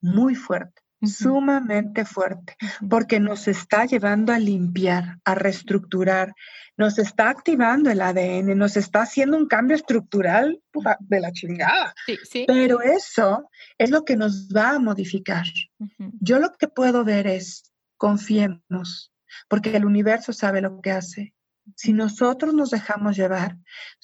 [0.00, 2.56] muy fuerte, sumamente fuerte,
[2.88, 6.34] porque nos está llevando a limpiar, a reestructurar,
[6.76, 10.60] nos está activando el ADN, nos está haciendo un cambio estructural
[11.00, 11.94] de la chingada.
[12.46, 15.44] Pero eso es lo que nos va a modificar.
[16.20, 19.12] Yo lo que puedo ver es, confiemos,
[19.48, 21.33] porque el universo sabe lo que hace.
[21.76, 23.56] Si nosotros nos dejamos llevar,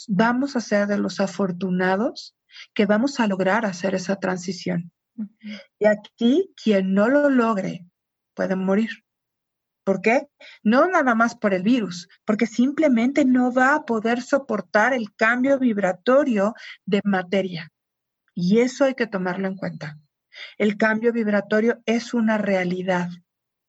[0.09, 2.35] vamos a ser de los afortunados
[2.75, 4.93] que vamos a lograr hacer esa transición.
[5.79, 7.87] Y aquí, quien no lo logre
[8.35, 8.91] puede morir.
[9.85, 10.29] ¿Por qué?
[10.63, 15.59] No nada más por el virus, porque simplemente no va a poder soportar el cambio
[15.59, 16.55] vibratorio
[16.85, 17.71] de materia.
[18.35, 19.99] Y eso hay que tomarlo en cuenta.
[20.59, 23.09] El cambio vibratorio es una realidad.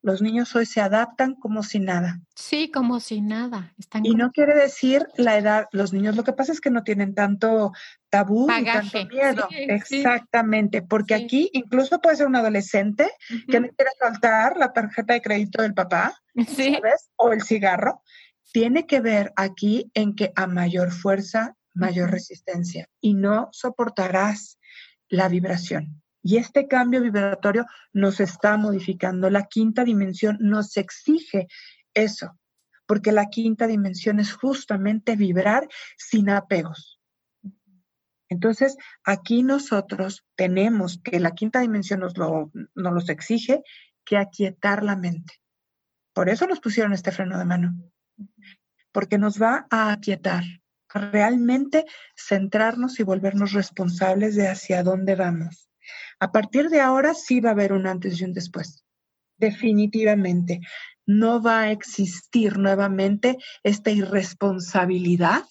[0.03, 2.19] Los niños hoy se adaptan como si nada.
[2.35, 3.75] Sí, como si nada.
[4.01, 5.67] y no quiere decir la edad.
[5.71, 7.71] Los niños lo que pasa es que no tienen tanto
[8.09, 9.47] tabú ni tanto miedo.
[9.51, 13.11] Exactamente, porque aquí incluso puede ser un adolescente
[13.47, 16.15] que no quiere soltar la tarjeta de crédito del papá,
[16.47, 17.11] ¿sabes?
[17.15, 18.01] O el cigarro.
[18.51, 24.57] Tiene que ver aquí en que a mayor fuerza, mayor resistencia y no soportarás
[25.09, 26.01] la vibración.
[26.24, 29.30] Y este cambio vibratorio nos está modificando.
[29.30, 31.47] La quinta dimensión nos exige
[31.93, 32.38] eso,
[32.86, 35.67] porque la quinta dimensión es justamente vibrar
[35.97, 36.99] sin apegos.
[38.30, 43.61] Entonces, aquí nosotros tenemos que la quinta dimensión nos lo nos exige,
[44.05, 45.41] que aquietar la mente.
[46.13, 47.74] Por eso nos pusieron este freno de mano,
[48.91, 50.43] porque nos va a aquietar,
[50.93, 55.70] realmente centrarnos y volvernos responsables de hacia dónde vamos.
[56.22, 58.86] A partir de ahora sí va a haber un antes y un después.
[59.38, 60.61] Definitivamente.
[61.07, 65.43] No va a existir nuevamente esta irresponsabilidad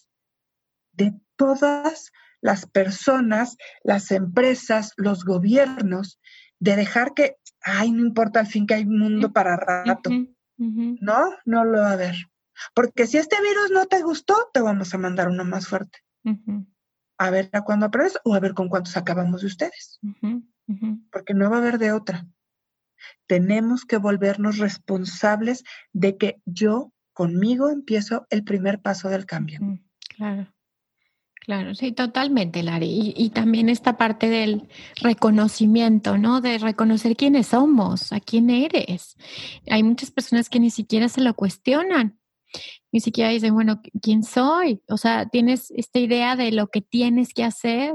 [0.93, 6.21] de todas las personas, las empresas, los gobiernos,
[6.61, 10.11] de dejar que, ay, no importa al fin que hay un mundo para rato.
[10.57, 12.14] No, no lo va a haber.
[12.75, 15.99] Porque si este virus no te gustó, te vamos a mandar uno más fuerte.
[17.18, 19.99] A ver a cuándo aprendes o a ver con cuántos acabamos de ustedes.
[21.11, 22.27] Porque no va a haber de otra.
[23.27, 29.61] Tenemos que volvernos responsables de que yo conmigo empiezo el primer paso del cambio.
[30.16, 30.53] Claro.
[31.41, 33.14] Claro, sí, totalmente, Lari.
[33.16, 36.43] Y, también esta parte del reconocimiento, ¿no?
[36.43, 39.16] De reconocer quiénes somos, a quién eres.
[39.68, 42.21] Hay muchas personas que ni siquiera se lo cuestionan,
[42.93, 44.83] ni siquiera dicen, bueno, ¿quién soy?
[44.89, 47.95] O sea, tienes esta idea de lo que tienes que hacer.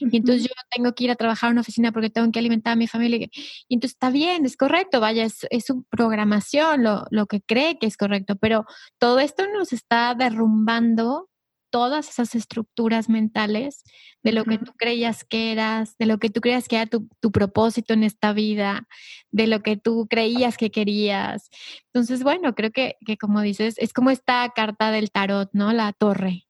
[0.00, 2.74] Y entonces yo tengo que ir a trabajar en una oficina porque tengo que alimentar
[2.74, 3.28] a mi familia.
[3.68, 7.78] Y entonces está bien, es correcto, vaya, es, es su programación, lo, lo que cree
[7.78, 8.64] que es correcto, pero
[8.98, 11.28] todo esto nos está derrumbando
[11.70, 13.84] todas esas estructuras mentales
[14.22, 17.08] de lo que tú creías que eras, de lo que tú creías que era tu,
[17.30, 18.86] propósito en esta vida,
[19.30, 21.50] de lo que tú creías que querías.
[21.92, 25.72] Entonces, bueno, creo que, que como dices, es como esta carta del tarot, ¿no?
[25.72, 26.47] La torre.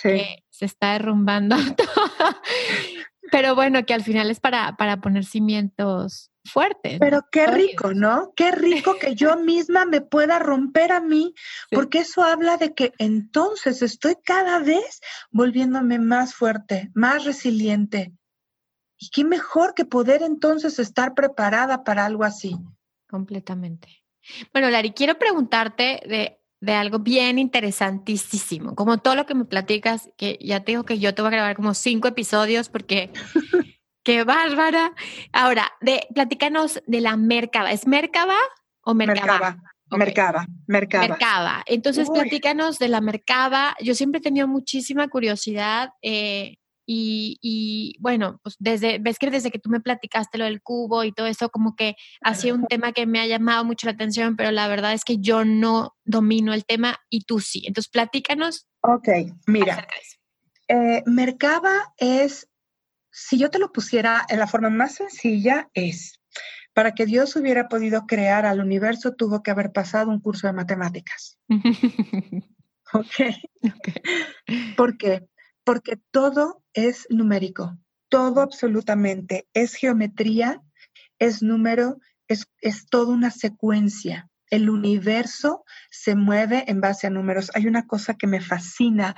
[0.00, 0.08] Sí.
[0.08, 1.56] Que se está derrumbando.
[3.30, 6.96] Pero bueno, que al final es para, para poner cimientos fuerte.
[6.98, 8.32] Pero qué rico, ¿no?
[8.34, 11.34] Qué rico que yo misma me pueda romper a mí,
[11.70, 18.12] porque eso habla de que entonces estoy cada vez volviéndome más fuerte, más resiliente.
[18.98, 22.56] Y qué mejor que poder entonces estar preparada para algo así.
[23.08, 24.04] Completamente.
[24.52, 30.10] Bueno, Lari, quiero preguntarte de, de algo bien interesantísimo, como todo lo que me platicas,
[30.16, 33.10] que ya te digo que yo te voy a grabar como cinco episodios porque
[34.02, 34.92] Qué bárbara.
[35.32, 37.70] Ahora, de, platícanos de la Mercaba.
[37.70, 38.36] ¿Es Mercaba
[38.82, 39.58] o Mercaba?
[39.90, 41.62] Mercaba, Mercaba, Mercaba.
[41.66, 43.76] Entonces, platícanos de la Mercaba.
[43.80, 46.56] Yo siempre he tenido muchísima curiosidad eh,
[46.92, 51.12] y, bueno, pues desde, ves que desde que tú me platicaste lo del cubo y
[51.12, 54.36] todo eso, como que ha sido un tema que me ha llamado mucho la atención,
[54.36, 57.62] pero la verdad es que yo no domino el tema y tú sí.
[57.66, 58.66] Entonces, platícanos.
[58.82, 59.08] Ok,
[59.46, 59.86] mira.
[60.68, 62.48] Eh, Mercaba es
[63.12, 66.20] si yo te lo pusiera en la forma más sencilla, es,
[66.74, 70.52] para que Dios hubiera podido crear al universo, tuvo que haber pasado un curso de
[70.52, 71.38] matemáticas.
[72.92, 73.36] ¿Ok?
[74.76, 75.28] ¿Por qué?
[75.64, 80.62] Porque todo es numérico, todo absolutamente es geometría,
[81.18, 81.98] es número,
[82.28, 87.50] es, es toda una secuencia el universo se mueve en base a números.
[87.54, 89.14] Hay una cosa que me fascina,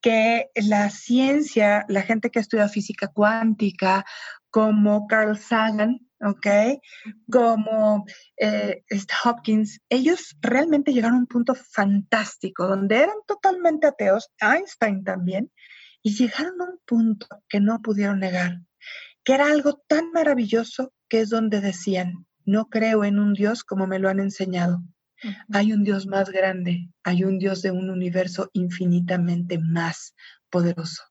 [0.00, 4.04] que la ciencia, la gente que estudia física cuántica,
[4.50, 6.80] como Carl Sagan, ¿ok?
[7.30, 8.04] Como
[8.36, 8.82] eh,
[9.24, 15.50] Hopkins, ellos realmente llegaron a un punto fantástico, donde eran totalmente ateos, Einstein también,
[16.02, 18.60] y llegaron a un punto que no pudieron negar,
[19.24, 23.86] que era algo tan maravilloso que es donde decían, no creo en un Dios como
[23.86, 24.82] me lo han enseñado.
[25.52, 30.14] Hay un Dios más grande, hay un Dios de un universo infinitamente más
[30.50, 31.04] poderoso.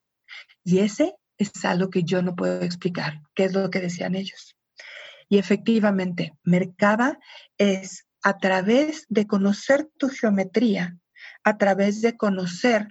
[0.65, 4.57] Y ese es algo que yo no puedo explicar, qué es lo que decían ellos.
[5.29, 7.17] Y efectivamente, Merkaba
[7.57, 10.97] es a través de conocer tu geometría,
[11.45, 12.87] a través de conocer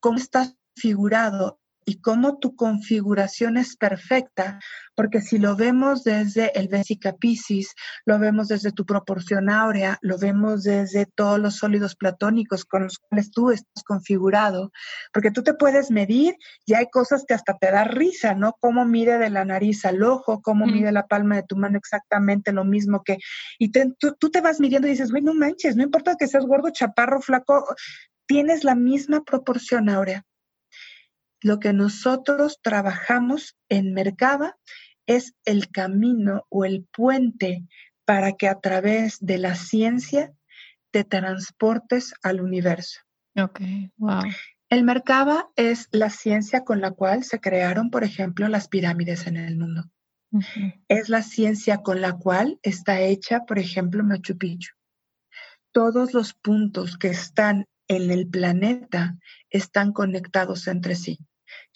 [0.00, 1.58] cómo estás figurado
[1.88, 4.58] y cómo tu configuración es perfecta,
[4.96, 7.74] porque si lo vemos desde el Vesica Piscis,
[8.04, 12.98] lo vemos desde tu proporción áurea, lo vemos desde todos los sólidos platónicos con los
[12.98, 14.72] cuales tú estás configurado,
[15.12, 18.56] porque tú te puedes medir y hay cosas que hasta te da risa, ¿no?
[18.58, 22.52] Cómo mide de la nariz al ojo, cómo mide la palma de tu mano exactamente
[22.52, 23.18] lo mismo que,
[23.60, 26.46] y tú, tú te vas midiendo y dices, güey, no manches, no importa que seas
[26.46, 27.64] gordo, chaparro, flaco,
[28.26, 30.24] tienes la misma proporción áurea
[31.46, 34.56] lo que nosotros trabajamos en Mercaba
[35.06, 37.64] es el camino o el puente
[38.04, 40.32] para que a través de la ciencia
[40.90, 42.98] te transportes al universo.
[43.36, 43.60] Ok,
[43.96, 44.22] wow.
[44.70, 49.36] El Merkaba es la ciencia con la cual se crearon, por ejemplo, las pirámides en
[49.36, 49.84] el mundo.
[50.88, 54.74] Es la ciencia con la cual está hecha, por ejemplo, Machu Picchu.
[55.70, 59.16] Todos los puntos que están en el planeta
[59.48, 61.20] están conectados entre sí.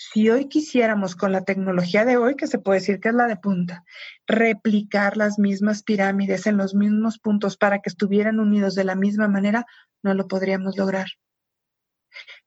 [0.02, 3.26] Si hoy quisiéramos con la tecnología de hoy, que se puede decir que es la
[3.26, 3.84] de punta,
[4.26, 9.28] replicar las mismas pirámides en los mismos puntos para que estuvieran unidos de la misma
[9.28, 9.66] manera,
[10.02, 11.08] no lo podríamos lograr.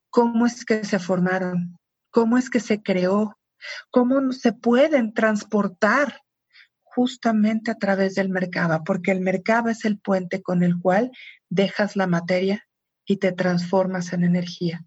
[0.09, 1.77] ¿Cómo es que se formaron?
[2.09, 3.37] ¿Cómo es que se creó?
[3.91, 6.21] ¿Cómo se pueden transportar?
[6.81, 11.11] Justamente a través del mercado, porque el mercado es el puente con el cual
[11.49, 12.65] dejas la materia
[13.05, 14.83] y te transformas en energía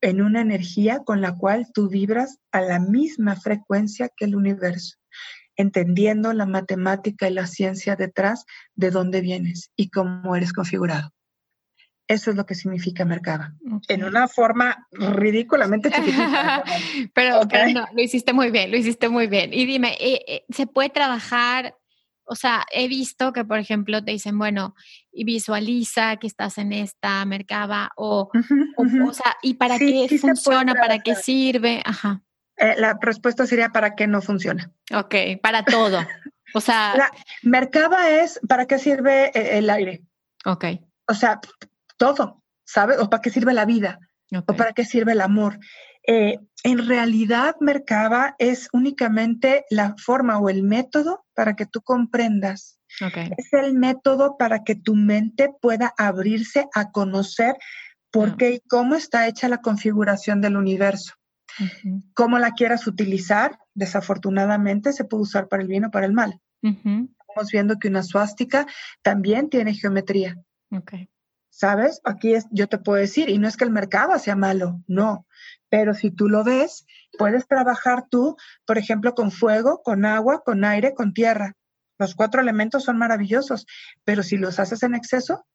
[0.00, 4.96] en una energía con la cual tú vibras a la misma frecuencia que el universo,
[5.56, 8.44] entendiendo la matemática y la ciencia detrás
[8.74, 11.10] de dónde vienes y cómo eres configurado.
[12.10, 13.54] Eso es lo que significa Merkaba.
[13.86, 16.64] En una forma ridículamente chiquitita.
[17.14, 17.42] pero,
[17.72, 19.54] no, lo hiciste muy bien, lo hiciste muy bien.
[19.54, 21.76] Y dime, eh, eh, ¿se puede trabajar?
[22.30, 24.76] O sea, he visto que, por ejemplo, te dicen, bueno,
[25.10, 28.30] y visualiza que estás en esta Merkaba, o,
[28.76, 30.74] o, sea, ¿y para qué funciona?
[30.74, 31.82] ¿Para qué sirve?
[31.84, 32.22] Ajá.
[32.56, 34.70] Eh, la respuesta sería para qué no funciona.
[34.94, 35.98] Ok, para todo.
[36.52, 36.96] O sea.
[36.96, 37.12] La
[37.44, 40.02] Merkaba es para qué sirve el aire.
[40.44, 40.64] Ok.
[41.06, 41.40] O sea,
[41.96, 42.98] todo, ¿sabes?
[42.98, 44.00] O para qué sirve la vida.
[44.46, 45.60] O para qué sirve el amor.
[46.06, 52.78] Eh, en realidad, Merkaba es únicamente la forma o el método para que tú comprendas.
[53.38, 57.56] Es el método para que tu mente pueda abrirse a conocer
[58.10, 61.14] por qué y cómo está hecha la configuración del universo.
[62.14, 66.40] Cómo la quieras utilizar, desafortunadamente se puede usar para el bien o para el mal.
[66.62, 68.66] Estamos viendo que una suástica
[69.02, 70.36] también tiene geometría.
[71.48, 72.00] ¿Sabes?
[72.04, 75.26] Aquí es, yo te puedo decir, y no es que el mercado sea malo, no,
[75.70, 76.84] pero si tú lo ves,
[77.18, 81.54] puedes trabajar tú, por ejemplo, con fuego, con agua, con aire, con tierra.
[81.98, 83.66] Los cuatro elementos son maravillosos,
[84.04, 85.46] pero si los haces en exceso,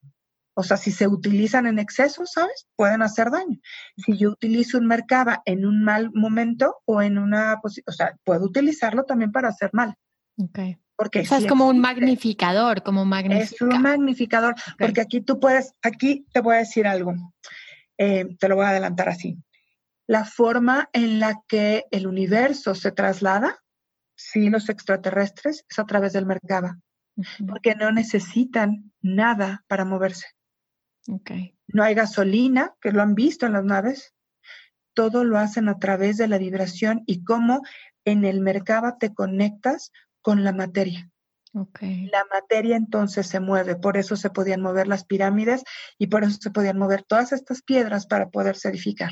[0.56, 2.68] o sea, si se utilizan en exceso, ¿sabes?
[2.78, 3.60] Pueden hacer daño.
[3.98, 8.46] Si yo utilizo un mercaba en un mal momento o en una, o sea, puedo
[8.46, 9.96] utilizarlo también para hacer mal.
[10.38, 10.78] Okay.
[10.96, 15.74] Porque o sea, es como un magnificador, como Es un magnificador, porque aquí tú puedes,
[15.82, 17.14] aquí te voy a decir algo,
[17.98, 19.38] eh, te lo voy a adelantar así.
[20.08, 23.60] La forma en la que el universo se traslada,
[24.16, 26.80] sí, los extraterrestres, es a través del Merkaba,
[27.48, 30.28] porque no necesitan nada para moverse.
[31.08, 31.56] Okay.
[31.68, 34.14] No hay gasolina, que lo han visto en las naves.
[34.94, 37.62] Todo lo hacen a través de la vibración y cómo
[38.06, 39.92] en el Merkaba te conectas
[40.22, 41.10] con la materia.
[41.54, 42.08] Okay.
[42.08, 45.64] La materia entonces se mueve, por eso se podían mover las pirámides
[45.98, 49.12] y por eso se podían mover todas estas piedras para poder edificar.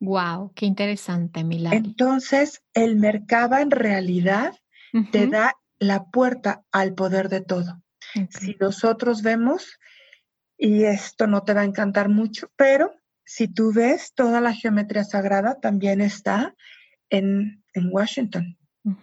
[0.00, 1.78] Wow, qué interesante, Milagro.
[1.78, 4.54] Entonces, el Merkaba en realidad
[5.10, 7.82] te da la puerta al poder de todo.
[8.30, 9.78] Si nosotros vemos,
[10.56, 12.92] y esto no te va a encantar mucho, pero
[13.24, 16.54] si tú ves toda la geometría sagrada, también está
[17.10, 18.56] en, Washington.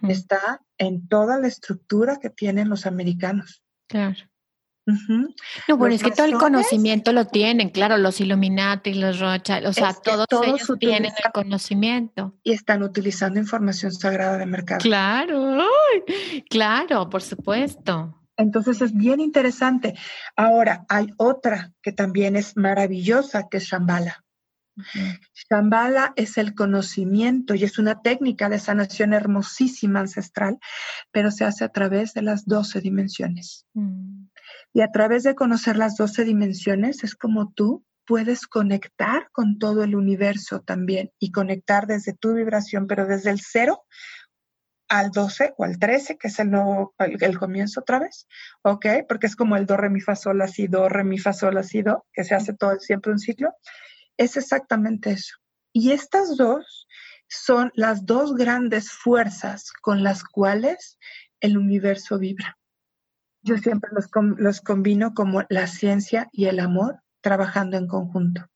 [0.08, 3.62] Está en toda la estructura que tienen los americanos.
[3.86, 4.16] Claro.
[4.86, 9.72] No, bueno, es que todo el conocimiento lo tienen, claro, los Illuminati, los Rothschild, o
[9.72, 12.34] sea, todos, ellos tienen el conocimiento.
[12.42, 14.80] Y están utilizando información sagrada de mercado.
[14.80, 15.58] Claro,
[16.50, 18.20] claro, por supuesto.
[18.36, 19.94] Entonces es bien interesante.
[20.36, 24.24] Ahora, hay otra que también es maravillosa, que es Shambhala.
[25.48, 30.58] Shambhala es el conocimiento y es una técnica de sanación hermosísima ancestral,
[31.12, 33.66] pero se hace a través de las doce dimensiones.
[33.74, 34.26] Mm.
[34.74, 39.84] Y a través de conocer las doce dimensiones es como tú puedes conectar con todo
[39.84, 43.84] el universo también y conectar desde tu vibración, pero desde el cero
[44.88, 48.26] al 12 o al 13, que es el nuevo, el, comienzo otra vez,
[48.62, 48.86] ¿ok?
[49.08, 51.32] Porque es como el do, re, mi, fa, sol, la, si, do, re, mi, fa,
[51.32, 53.54] sol, la, si, do, que se hace todo siempre un ciclo.
[54.16, 55.36] Es exactamente eso.
[55.72, 56.86] Y estas dos
[57.28, 60.98] son las dos grandes fuerzas con las cuales
[61.40, 62.58] el universo vibra.
[63.44, 68.46] Yo siempre los, los combino como la ciencia y el amor trabajando en conjunto.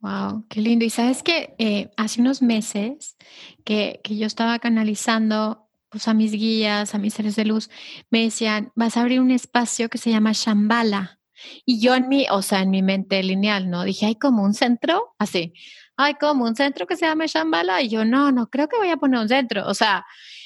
[0.00, 0.84] Wow, qué lindo.
[0.84, 3.16] Y sabes que eh, hace unos meses
[3.64, 7.70] que, que, yo estaba canalizando pues, a mis guías, a mis seres de luz,
[8.10, 11.18] me decían, vas a abrir un espacio que se llama Shambhala.
[11.64, 13.82] Y yo en mi, o sea, en mi mente lineal, ¿no?
[13.84, 15.54] Dije, hay como un centro, así,
[15.96, 17.82] hay como un centro que se llama Shambhala.
[17.82, 19.66] Y yo, no, no, creo que voy a poner un centro.
[19.66, 20.04] O sea,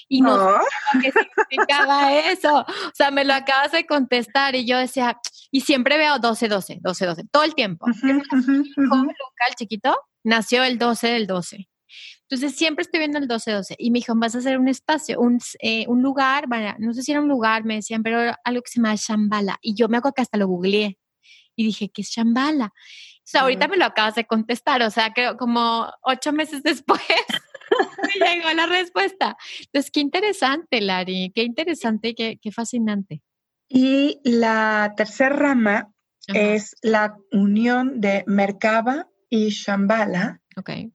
[0.09, 0.61] y no, no.
[1.03, 2.61] qué significaba eso.
[2.61, 5.19] O sea, me lo acabas de contestar y yo decía,
[5.51, 7.87] y siempre veo 12, 12, 12, 12, todo el tiempo.
[7.87, 11.69] Uh local chiquito nació el 12 del 12.
[12.31, 15.39] Entonces siempre estoy viendo el 12-12 y me dijo, vas a hacer un espacio, un,
[15.61, 16.47] eh, un lugar,
[16.79, 19.59] no sé si era un lugar, me decían, pero algo que se llama Shambhala.
[19.63, 20.99] Y yo me acuerdo que hasta lo googleé
[21.57, 22.67] y dije, ¿qué es Shambhala?
[22.67, 27.01] O sea, ahorita me lo acabas de contestar, o sea, creo como ocho meses después
[28.21, 29.37] me llegó la respuesta.
[29.61, 33.23] Entonces, qué interesante, Lari, qué interesante y qué, qué fascinante.
[33.69, 35.93] Y la tercera rama
[36.29, 40.41] es la unión de Merkaba y Shambhala.
[40.57, 40.93] Okay.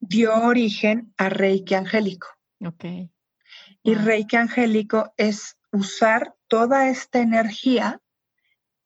[0.00, 2.28] Dio origen a Reiki angélico.
[2.64, 3.10] Okay.
[3.82, 8.00] Y Reiki angélico es usar toda esta energía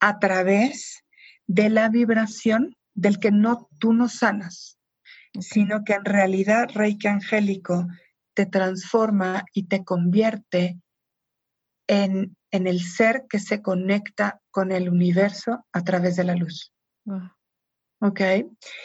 [0.01, 1.05] a través
[1.47, 4.80] de la vibración del que no tú no sanas
[5.39, 7.87] sino que en realidad Reiki angélico
[8.35, 10.79] te transforma y te convierte
[11.87, 16.73] en en el ser que se conecta con el universo a través de la luz.
[18.01, 18.21] ¿Ok?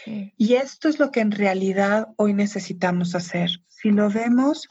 [0.06, 3.50] Y esto es lo que en realidad hoy necesitamos hacer.
[3.68, 4.68] Si lo vemos,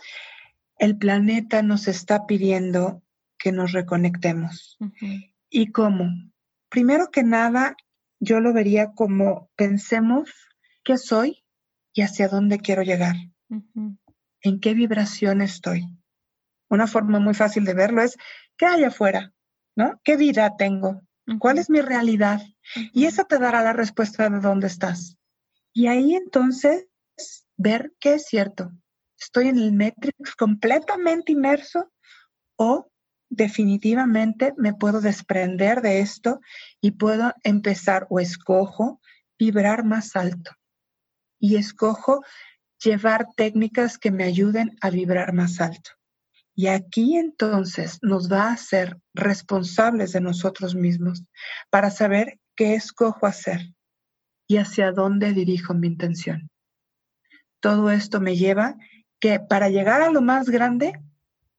[0.79, 3.03] el planeta nos está pidiendo
[3.39, 4.79] que nos reconectemos.
[5.51, 6.11] ¿Y cómo?
[6.69, 7.77] Primero que nada,
[8.21, 10.31] yo lo vería como pensemos
[10.83, 11.44] qué soy
[11.95, 13.17] y hacia dónde quiero llegar.
[14.43, 15.89] ¿En qué vibración estoy?
[16.69, 18.17] Una forma muy fácil de verlo es
[18.59, 19.33] qué hay afuera,
[19.77, 20.01] ¿no?
[20.03, 21.01] ¿Qué vida tengo?
[21.39, 22.43] ¿Cuál es mi realidad?
[22.93, 25.17] Y eso te dará la respuesta de dónde estás.
[25.73, 26.87] Y ahí entonces
[27.57, 28.71] ver qué es cierto.
[29.19, 31.93] ¿Estoy en el Matrix completamente inmerso
[32.57, 32.91] o
[33.31, 36.41] definitivamente me puedo desprender de esto
[36.81, 39.01] y puedo empezar o escojo
[39.39, 40.51] vibrar más alto?
[41.45, 42.25] Y escojo
[42.83, 45.91] llevar técnicas que me ayuden a vibrar más alto.
[46.55, 51.23] Y aquí entonces nos va a ser responsables de nosotros mismos
[51.69, 53.75] para saber qué escojo hacer
[54.47, 56.49] y hacia dónde dirijo mi intención.
[57.61, 58.77] Todo esto me lleva
[59.21, 60.95] que para llegar a lo más grande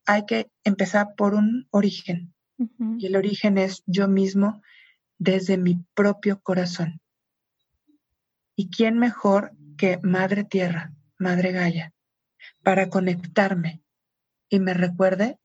[0.08, 2.34] hay que empezar por un origen.
[2.98, 4.64] Y el origen es yo mismo
[5.20, 7.02] desde mi propio corazón.
[8.56, 11.94] ¿Y quién mejor que Madre Tierra, Madre Gaia,
[12.64, 13.82] para conectarme
[14.50, 15.38] y me recuerde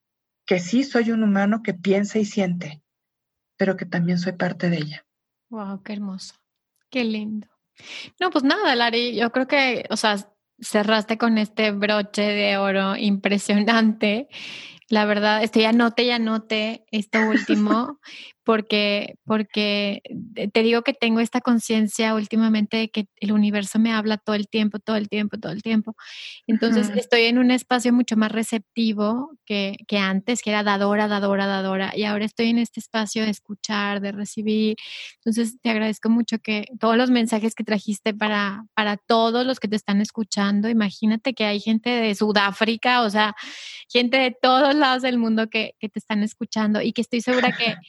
[0.46, 2.82] que sí soy un humano que piensa y siente,
[3.56, 5.06] pero que también soy parte de ella.
[5.48, 6.34] Wow, qué hermoso.
[6.90, 7.48] Qué lindo.
[8.18, 10.16] No, pues nada, Lari, yo creo que, o sea,
[10.60, 14.28] cerraste con este broche de oro impresionante.
[14.90, 18.00] La verdad, estoy anote y anote esto último,
[18.42, 20.02] porque, porque
[20.52, 24.48] te digo que tengo esta conciencia últimamente de que el universo me habla todo el
[24.48, 25.94] tiempo, todo el tiempo, todo el tiempo.
[26.48, 31.46] Entonces estoy en un espacio mucho más receptivo que, que, antes, que era dadora, dadora,
[31.46, 34.74] dadora, y ahora estoy en este espacio de escuchar, de recibir.
[35.18, 39.68] Entonces te agradezco mucho que todos los mensajes que trajiste para, para todos los que
[39.68, 43.36] te están escuchando, imagínate que hay gente de Sudáfrica, o sea,
[43.88, 47.52] gente de todos lados del mundo que, que te están escuchando y que estoy segura
[47.52, 47.76] que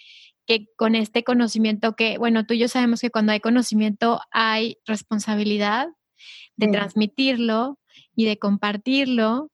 [0.45, 4.77] que con este conocimiento que, bueno, tú y yo sabemos que cuando hay conocimiento hay
[4.85, 5.87] responsabilidad
[6.55, 7.79] de transmitirlo
[8.15, 9.49] y de compartirlo,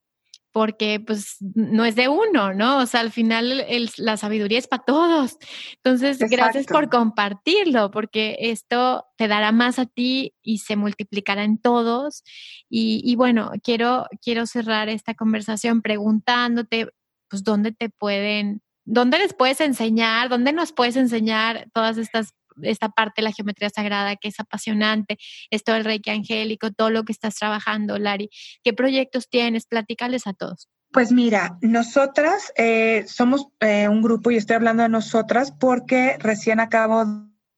[0.52, 2.78] porque pues no es de uno, ¿no?
[2.78, 3.64] O sea, al final
[3.96, 5.36] la sabiduría es para todos.
[5.76, 11.58] Entonces, gracias por compartirlo, porque esto te dará más a ti y se multiplicará en
[11.58, 12.24] todos.
[12.68, 16.88] Y, y bueno, quiero, quiero cerrar esta conversación preguntándote,
[17.28, 20.30] pues, ¿dónde te pueden ¿dónde les puedes enseñar?
[20.30, 25.18] ¿Dónde nos puedes enseñar todas estas esta parte de la geometría sagrada que es apasionante,
[25.50, 28.30] esto del reiki angélico, todo lo que estás trabajando, Lari.
[28.64, 29.66] ¿Qué proyectos tienes?
[29.66, 30.68] Platícales a todos.
[30.90, 36.60] Pues mira, nosotras eh, somos eh, un grupo y estoy hablando de nosotras porque recién
[36.60, 37.04] acabo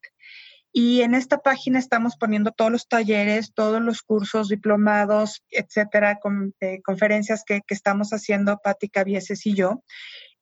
[0.74, 6.53] y en esta página estamos poniendo todos los talleres, todos los cursos, diplomados, etcétera, con,
[6.59, 9.84] eh, conferencias que, estamos haciendo Patti Cavieses y yo.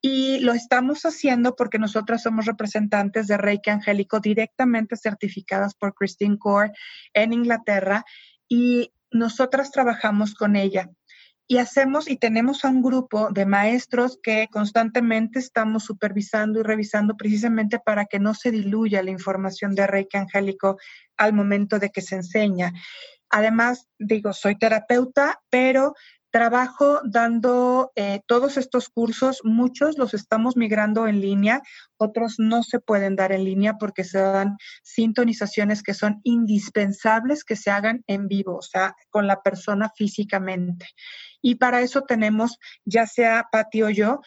[0.01, 6.37] Y lo estamos haciendo porque nosotras somos representantes de Reiki Angélico directamente certificadas por Christine
[6.37, 6.73] Core
[7.13, 8.03] en Inglaterra
[8.47, 10.91] y nosotras trabajamos con ella
[11.47, 17.15] y hacemos y tenemos a un grupo de maestros que constantemente estamos supervisando y revisando
[17.15, 20.77] precisamente para que no se diluya la información de Reiki Angélico
[21.17, 22.73] al momento de que se enseña.
[23.29, 25.93] Además, digo, soy terapeuta, pero
[26.35, 31.61] trabajo dando eh, todos estos cursos, muchos los estamos migrando en línea,
[31.95, 37.55] otros no se pueden dar en línea porque se dan sintonizaciones que son indispensables que
[37.55, 40.87] se hagan en vivo, o sea, con la persona físicamente.
[41.41, 44.19] Y para eso tenemos, ya sea Pati o yo,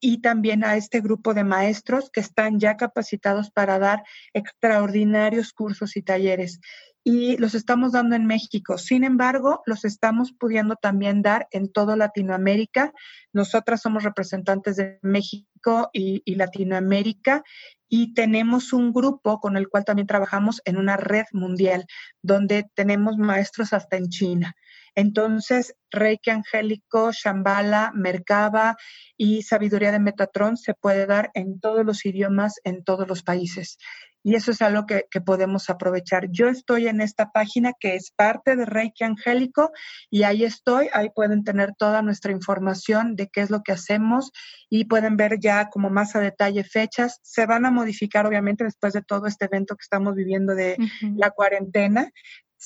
[0.00, 4.02] y también a este grupo de maestros que están ya capacitados para dar
[4.34, 6.60] extraordinarios cursos y talleres.
[7.06, 8.78] Y los estamos dando en México.
[8.78, 12.92] Sin embargo, los estamos pudiendo también dar en toda Latinoamérica.
[13.32, 17.42] Nosotras somos representantes de México y, Latinoamérica
[17.88, 21.86] y tenemos un grupo con el cual también trabajamos en una red mundial
[22.22, 24.56] donde tenemos maestros hasta en China.
[24.94, 28.76] Entonces, Reiki Angélico, Shambhala, Merkaba
[29.16, 33.78] y Sabiduría de Metatron se puede dar en todos los idiomas, en todos los países.
[34.26, 36.28] Y eso es algo que, podemos aprovechar.
[36.30, 39.70] Yo estoy en esta página que es parte de Reiki Angélico
[40.10, 40.88] y ahí estoy.
[40.94, 44.32] Ahí pueden tener toda nuestra información de qué es lo que hacemos
[44.70, 47.20] y pueden ver ya como más a detalle fechas.
[47.22, 50.78] Se van a modificar obviamente después de todo este evento que estamos viviendo de
[51.16, 52.10] la cuarentena,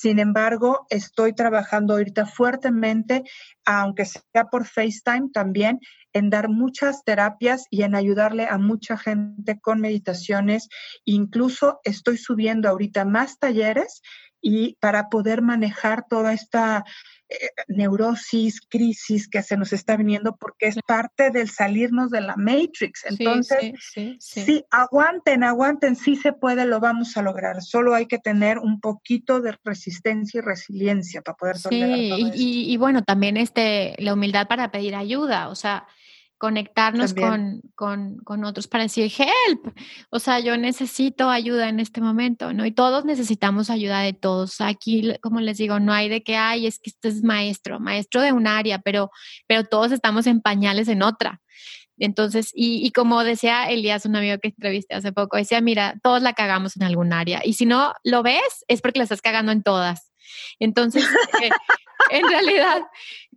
[0.01, 3.25] Sin embargo, estoy trabajando ahorita fuertemente,
[3.65, 5.81] aunque sea por FaceTime también,
[6.13, 10.69] en dar muchas terapias y en ayudarle a mucha gente con meditaciones.
[11.03, 14.01] Incluso estoy subiendo ahorita más talleres
[14.41, 16.85] y para poder manejar toda esta
[17.29, 22.35] eh, neurosis, crisis que se nos está viniendo porque es parte del salirnos de la
[22.37, 23.05] Matrix.
[23.05, 27.61] Entonces, sí, sí, aguanten, aguanten, sí se puede, lo vamos a lograr.
[27.61, 32.73] Solo hay que tener un poquito de resistencia y resiliencia para poder tolerar todo y,
[32.73, 35.85] y, bueno, también este, la humildad para pedir ayuda, o sea,
[36.39, 39.77] conectarnos con, con, con, otros para decir, help,
[40.09, 42.65] o sea, yo necesito ayuda en este momento, ¿no?
[42.65, 44.61] Y todos necesitamos ayuda de todos.
[44.61, 48.21] Aquí, como les digo, no hay de que, ay, es que este es maestro, maestro
[48.21, 49.11] de un área, pero,
[49.47, 51.41] pero todos estamos en pañales en otra.
[51.97, 56.21] Entonces, y, y, como decía Elías, un amigo que entrevisté hace poco, decía, mira, todos
[56.21, 57.41] la cagamos en algún área.
[57.43, 60.13] Y si no lo ves, es porque la estás cagando en todas.
[60.59, 61.03] Entonces,
[61.43, 61.49] eh,
[62.11, 62.83] en realidad,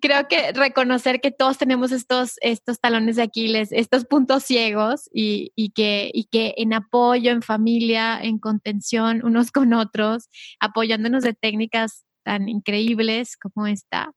[0.02, 5.52] creo que reconocer que todos tenemos estos, estos talones de Aquiles, estos puntos ciegos y,
[5.74, 10.28] que, en apoyo, en familia, en contención unos con otros,
[10.60, 14.12] apoyándonos de técnicas tan increíbles como esta,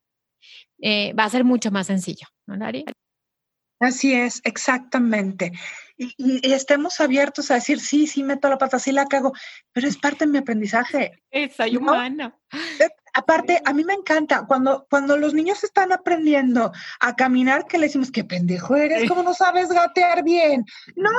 [0.82, 2.84] eh, va a ser mucho más sencillo, ¿no, Lari?
[3.80, 5.52] Así es, exactamente.
[5.97, 9.34] Y, y, estemos abiertos a decir, sí, sí, meto la pata, sí la cago,
[9.72, 11.23] pero es parte de mi aprendizaje.
[11.31, 12.38] Es humano.
[12.80, 17.77] Eh, aparte, a mí me encanta cuando, cuando los niños están aprendiendo a caminar, que
[17.77, 20.65] le decimos, qué pendejo eres, ¿cómo no sabes gatear bien?
[20.95, 21.11] No,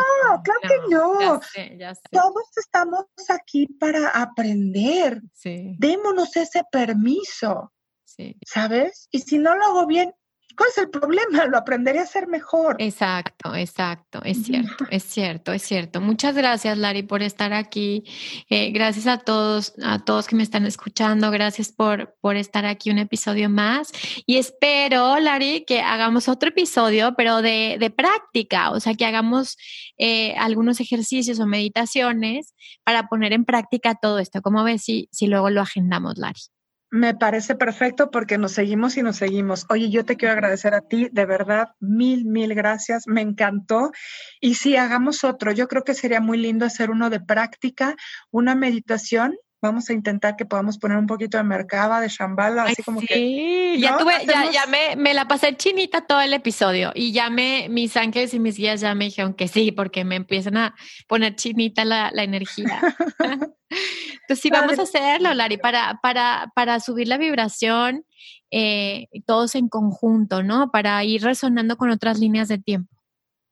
[0.45, 1.21] claro que no.
[1.21, 2.03] Ya sé, ya sé.
[2.11, 5.23] Todos estamos aquí para aprender.
[5.33, 5.75] Sí.
[5.79, 7.73] Démonos ese permiso.
[8.05, 8.37] Sí.
[8.47, 9.09] ¿Sabes?
[9.11, 10.15] Y si no lo hago bien,
[10.57, 11.45] ¿Cuál es el problema?
[11.47, 12.77] Lo aprenderé a hacer mejor.
[12.79, 16.01] Exacto, exacto, es cierto, es cierto, es cierto.
[16.01, 18.05] Muchas gracias, Lari, por estar aquí.
[18.49, 21.31] Eh, gracias a todos, a todos que me están escuchando.
[21.31, 23.93] Gracias por, por estar aquí un episodio más.
[24.25, 29.57] Y espero, Lari, que hagamos otro episodio, pero de, de práctica, o sea, que hagamos
[29.99, 34.41] eh, algunos ejercicios o meditaciones para poner en práctica todo esto.
[34.43, 36.41] ¿Cómo ves si, si luego lo agendamos, Lari?
[36.91, 39.67] Me parece perfecto porque nos seguimos y nos seguimos.
[39.69, 43.91] Oye, yo te quiero agradecer a ti, de verdad, mil, mil gracias, me encantó.
[44.41, 47.97] Y si hagamos otro, yo creo que sería muy lindo hacer uno de práctica,
[48.31, 52.83] una meditación vamos a intentar que podamos poner un poquito de mercaba, de Shambhala, así
[52.83, 53.79] como que.
[53.79, 57.69] Ya tuve, ya, ya me, me, la pasé chinita todo el episodio y ya me,
[57.69, 60.75] mis ángeles y mis guías ya me dijeron que sí, porque me empiezan a
[61.09, 62.81] poner chinita la, la energía.
[63.69, 68.05] Entonces sí, vamos a hacerlo, Lari, para, para, para subir la vibración,
[68.51, 70.71] eh, todos en conjunto, ¿no?
[70.71, 72.95] Para ir resonando con otras líneas de tiempo.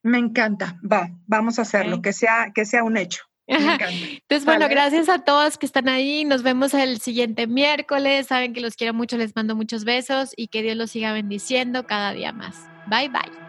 [0.02, 3.24] Me encanta, va, vamos a hacerlo, que, sea, que sea un hecho.
[3.46, 6.24] Entonces, bueno, gracias a todos que están ahí.
[6.24, 8.26] Nos vemos el siguiente miércoles.
[8.26, 11.86] Saben que los quiero mucho, les mando muchos besos y que Dios los siga bendiciendo
[11.86, 12.68] cada día más.
[12.86, 13.43] Bye bye.